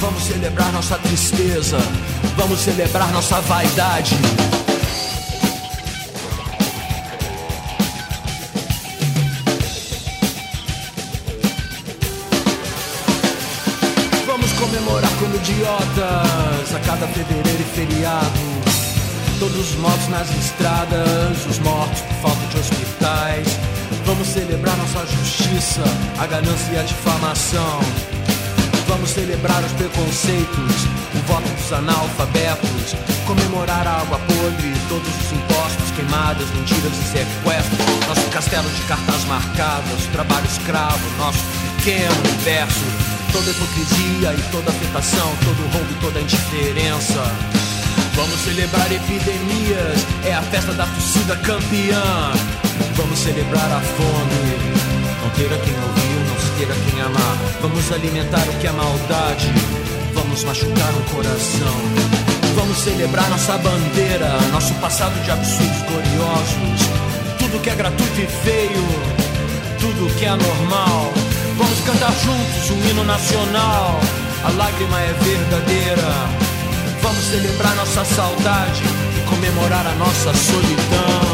[0.00, 1.78] Vamos celebrar nossa tristeza.
[2.36, 4.14] Vamos celebrar nossa vaidade.
[14.24, 18.38] Vamos comemorar como idiotas a cada fevereiro e feriado.
[19.40, 23.58] Todos os mortos nas estradas, os mortos por falta de hospitais.
[24.04, 25.82] Vamos celebrar nossa justiça,
[26.18, 28.17] a ganância e a difamação.
[28.88, 30.74] Vamos celebrar os preconceitos,
[31.14, 32.96] o voto dos analfabetos.
[33.26, 38.08] Comemorar a água podre, todos os impostos, queimadas, mentiras e sequestros.
[38.08, 41.44] Nosso castelo de cartas marcadas, trabalho escravo, nosso
[41.76, 42.84] pequeno universo.
[43.30, 47.22] Toda hipocrisia e toda afetação, todo roubo e toda indiferença.
[48.14, 52.32] Vamos celebrar epidemias, é a festa da torcida campeã.
[52.96, 54.97] Vamos celebrar a fome,
[55.28, 57.36] não ter a quem ouvir, não se ter a quem amar.
[57.60, 59.52] Vamos alimentar o que é maldade,
[60.14, 61.74] vamos machucar um coração.
[62.54, 66.88] Vamos celebrar nossa bandeira, nosso passado de absurdos gloriosos.
[67.38, 68.88] Tudo que é gratuito e feio,
[69.78, 71.12] tudo que é anormal.
[71.56, 74.00] Vamos cantar juntos um hino nacional,
[74.44, 76.12] a lágrima é verdadeira.
[77.02, 78.82] Vamos celebrar nossa saudade
[79.16, 81.27] e comemorar a nossa solidão.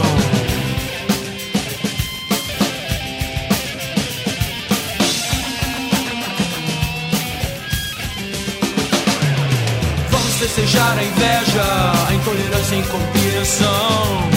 [10.54, 11.62] Festejar a inveja,
[12.08, 14.30] a intolerância e a incompreensão.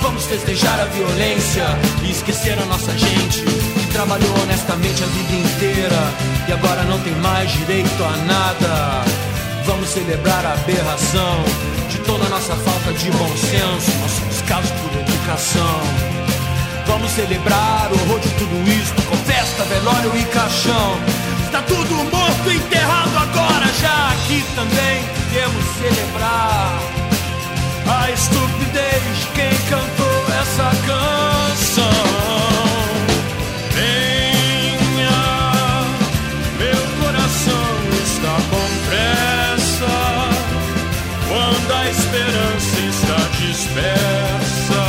[0.00, 1.64] Vamos festejar a violência
[2.02, 6.12] e esquecer a nossa gente que trabalhou honestamente a vida inteira
[6.48, 9.04] e agora não tem mais direito a nada.
[9.64, 11.44] Vamos celebrar a aberração
[11.88, 15.80] de toda a nossa falta de bom senso, nosso descaso por educação.
[16.88, 20.98] Vamos celebrar o horror de tudo isto com festa, velório e caixão.
[21.44, 26.78] Está tudo morto enterrado agora, já aqui também podemos celebrar
[27.88, 31.88] a estupidez de quem cantou essa canção.
[33.70, 35.22] Venha,
[36.58, 37.66] meu coração
[38.04, 39.94] está com pressa
[41.28, 44.84] quando a esperança está dispersa.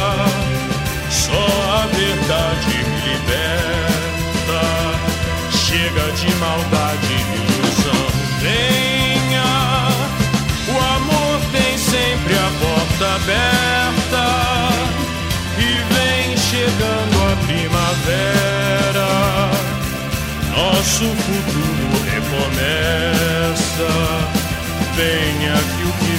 [1.09, 4.61] Só a verdade me liberta.
[5.51, 8.03] Chega de maldade e ilusão.
[8.41, 8.82] Venha,
[13.15, 14.25] aberta.
[15.57, 19.09] E vem chegando a primavera.
[20.55, 23.91] Nosso futuro recomeça.
[24.95, 26.12] Venha que o que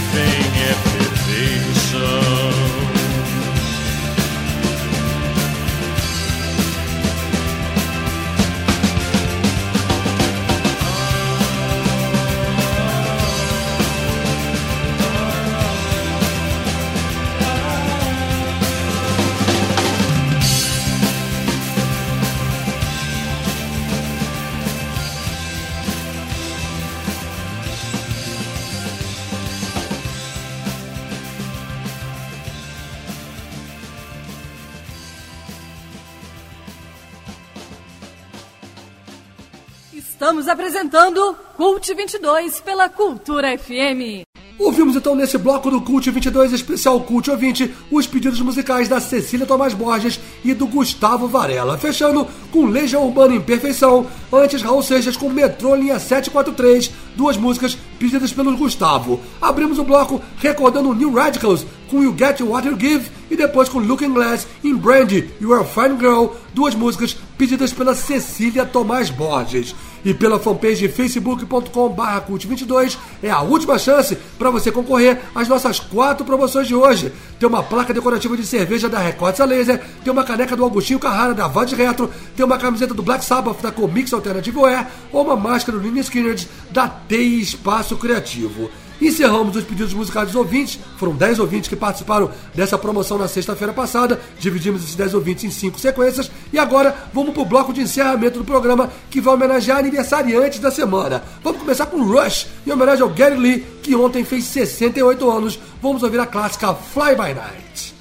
[41.84, 44.24] Cult 22 pela Cultura FM.
[44.58, 49.44] Ouvimos então nesse bloco do Cult 22 especial Cult Ouvinte os pedidos musicais da Cecília
[49.44, 55.28] Tomás Borges e do Gustavo Varela, fechando com Legião Urbana Imperfeição, antes Raul Seixas com
[55.28, 59.20] Metrô Linha 743, duas músicas pedidas pelo Gustavo.
[59.38, 63.78] Abrimos o bloco recordando New Radicals com You Get What You Give e depois com
[63.78, 69.74] Looking Glass em Brandy You Are Fine Girl, duas músicas pedidas pela Cecília Tomás Borges.
[70.04, 76.24] E pela fanpage facebook.com cult22 é a última chance para você concorrer às nossas quatro
[76.24, 77.12] promoções de hoje.
[77.38, 81.34] Tem uma placa decorativa de cerveja da Records Laser, tem uma caneca do Augustinho Carrara
[81.34, 85.36] da Vand Retro, tem uma camiseta do Black Sabbath da Comix Alternative Wear ou uma
[85.36, 86.38] máscara do Nini Skinner
[86.70, 88.70] da TI Espaço Criativo.
[89.04, 90.78] Encerramos os pedidos musicais dos ouvintes.
[90.96, 94.18] Foram 10 ouvintes que participaram dessa promoção na sexta-feira passada.
[94.38, 96.30] Dividimos esses 10 ouvintes em 5 sequências.
[96.50, 100.70] E agora vamos para o bloco de encerramento do programa que vai homenagear aniversariantes da
[100.70, 101.22] semana.
[101.42, 105.58] Vamos começar com Rush, em homenagem ao Gary Lee, que ontem fez 68 anos.
[105.82, 107.94] Vamos ouvir a clássica Fly By Night.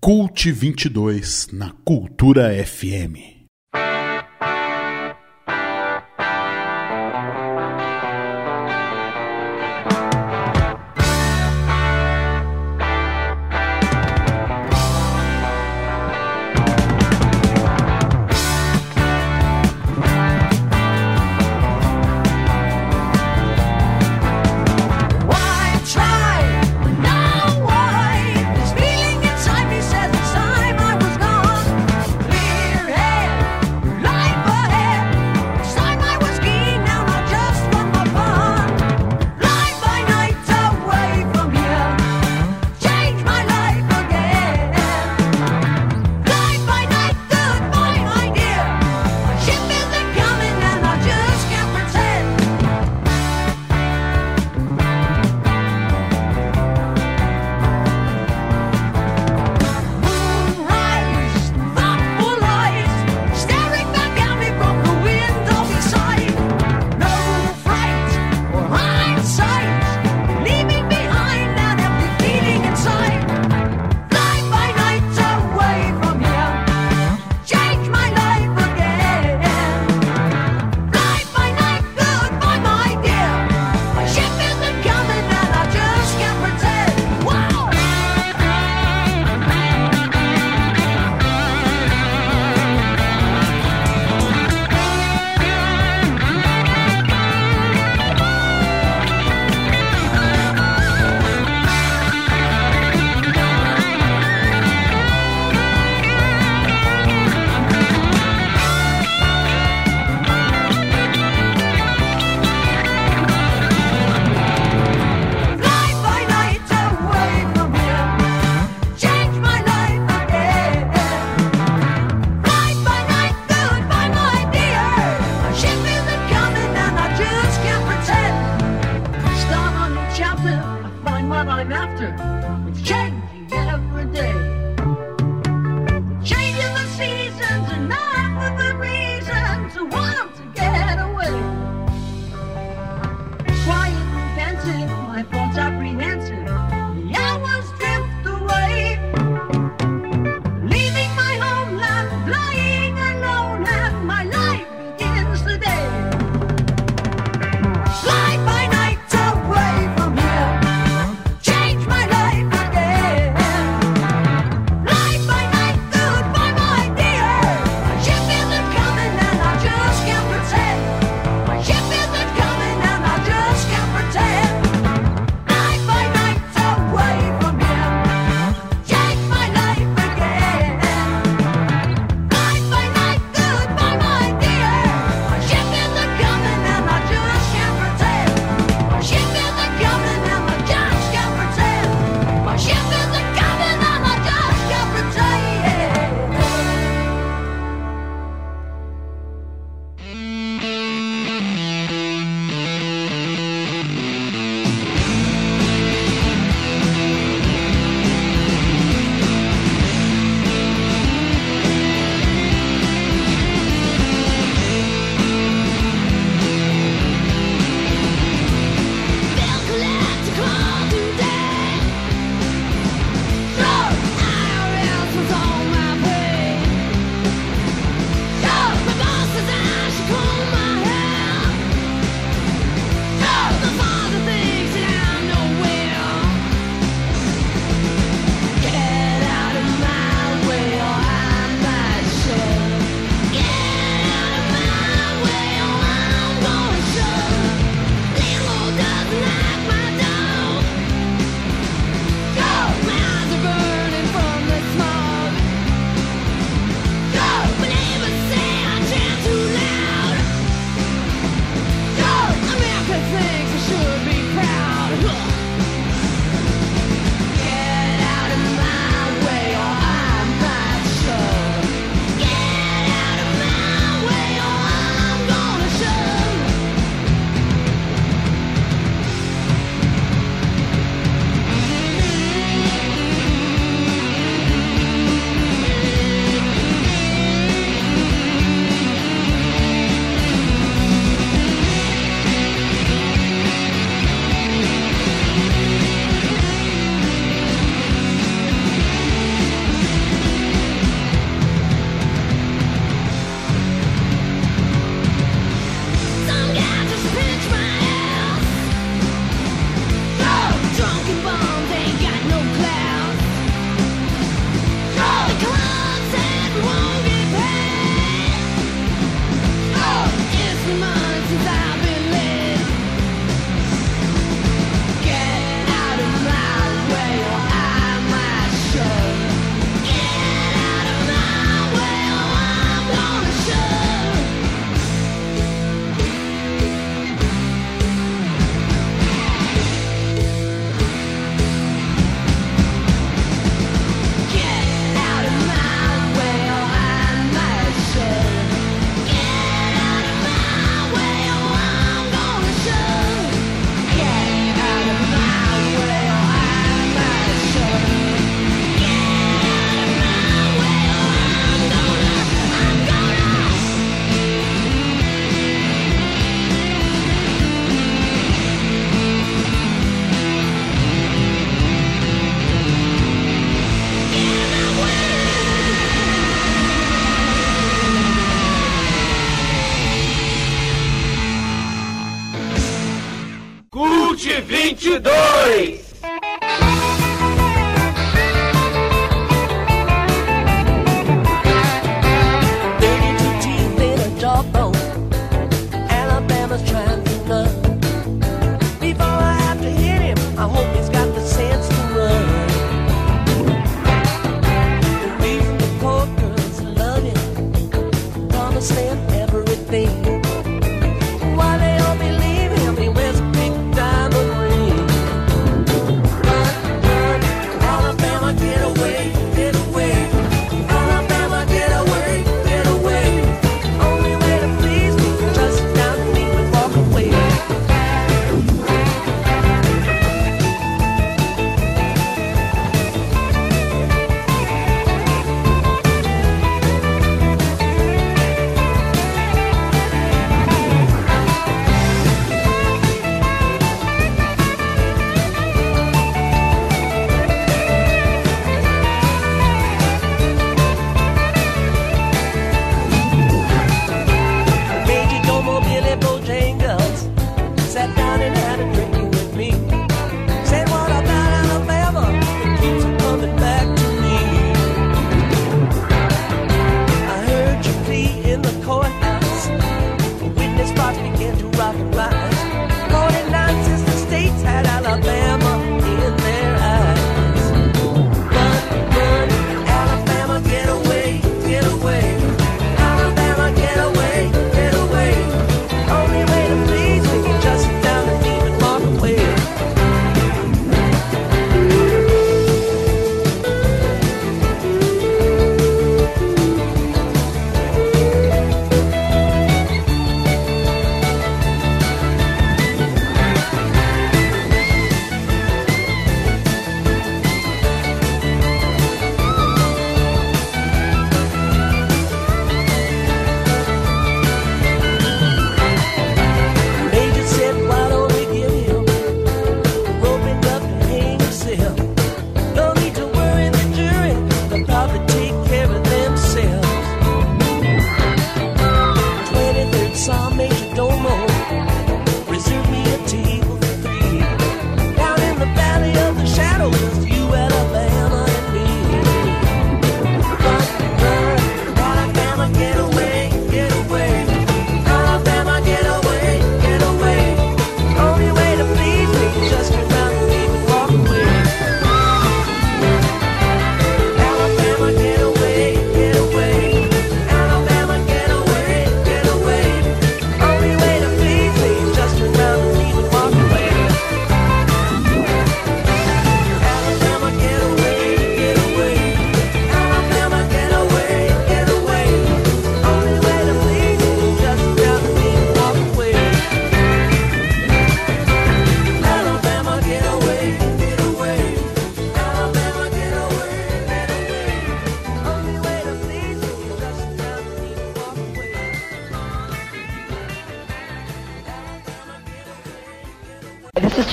[0.00, 3.35] Cult 22 na Cultura FM.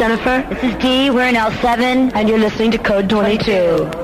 [0.03, 0.45] Jennifer.
[0.49, 1.09] This is Dee.
[1.09, 4.02] We're in L7, and you're listening to Code 22.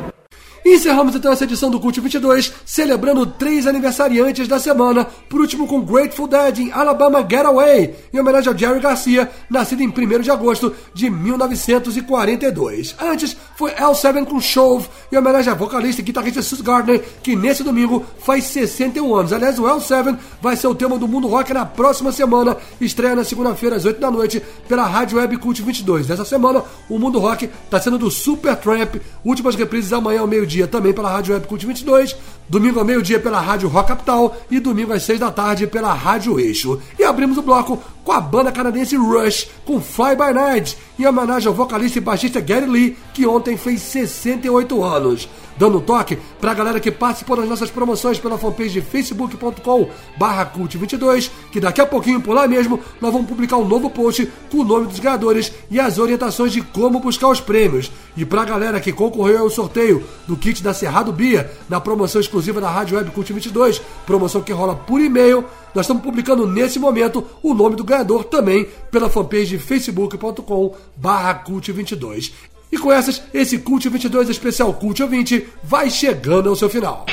[0.71, 5.81] Encerramos então essa edição do Cult 22, celebrando três aniversariantes da semana, por último com
[5.81, 10.71] Grateful Dead em Alabama Getaway, em homenagem ao Jerry Garcia, nascido em 1 de agosto
[10.93, 12.95] de 1942.
[13.01, 17.63] Antes foi L7 com Shove, em homenagem à vocalista e guitarrista Sus Gardner, que nesse
[17.63, 19.33] domingo faz 61 anos.
[19.33, 23.23] Aliás, o L7 vai ser o tema do Mundo Rock na próxima semana, estreia na
[23.23, 26.05] segunda-feira às 8 da noite pela Rádio Web Cult 22.
[26.05, 30.58] Dessa semana, o Mundo Rock está sendo do Super Tramp, últimas reprises amanhã ao meio-dia
[30.67, 32.15] também pela Rádio Web Cult 22,
[32.49, 36.39] domingo ao meio-dia pela Rádio Rock Capital e domingo às 6 da tarde pela Rádio
[36.39, 36.81] Eixo.
[36.97, 41.47] E abrimos o bloco com a banda canadense Rush, com Fly By Night, em homenagem
[41.47, 45.29] ao vocalista e baixista Gary Lee, que ontem fez 68 anos.
[45.59, 51.29] Dando um toque pra galera que participou das nossas promoções pela fanpage facebook.com barra cult22,
[51.51, 54.63] que daqui a pouquinho por lá mesmo nós vamos publicar um novo post com o
[54.63, 57.91] nome dos ganhadores e as orientações de como buscar os prêmios.
[58.15, 62.38] E pra galera que concorreu ao sorteio do kit da Cerrado Bia, na promoção exclusiva
[62.41, 67.25] da Rádio Web Cult 22, promoção que rola por e-mail, nós estamos publicando nesse momento
[67.43, 72.31] o nome do ganhador também pela fanpage de facebook.com barra cult22.
[72.71, 77.05] E com essas, esse Cult 22 especial Cult 20 vai chegando ao seu final.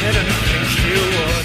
[0.05, 1.44] Didn't think you would.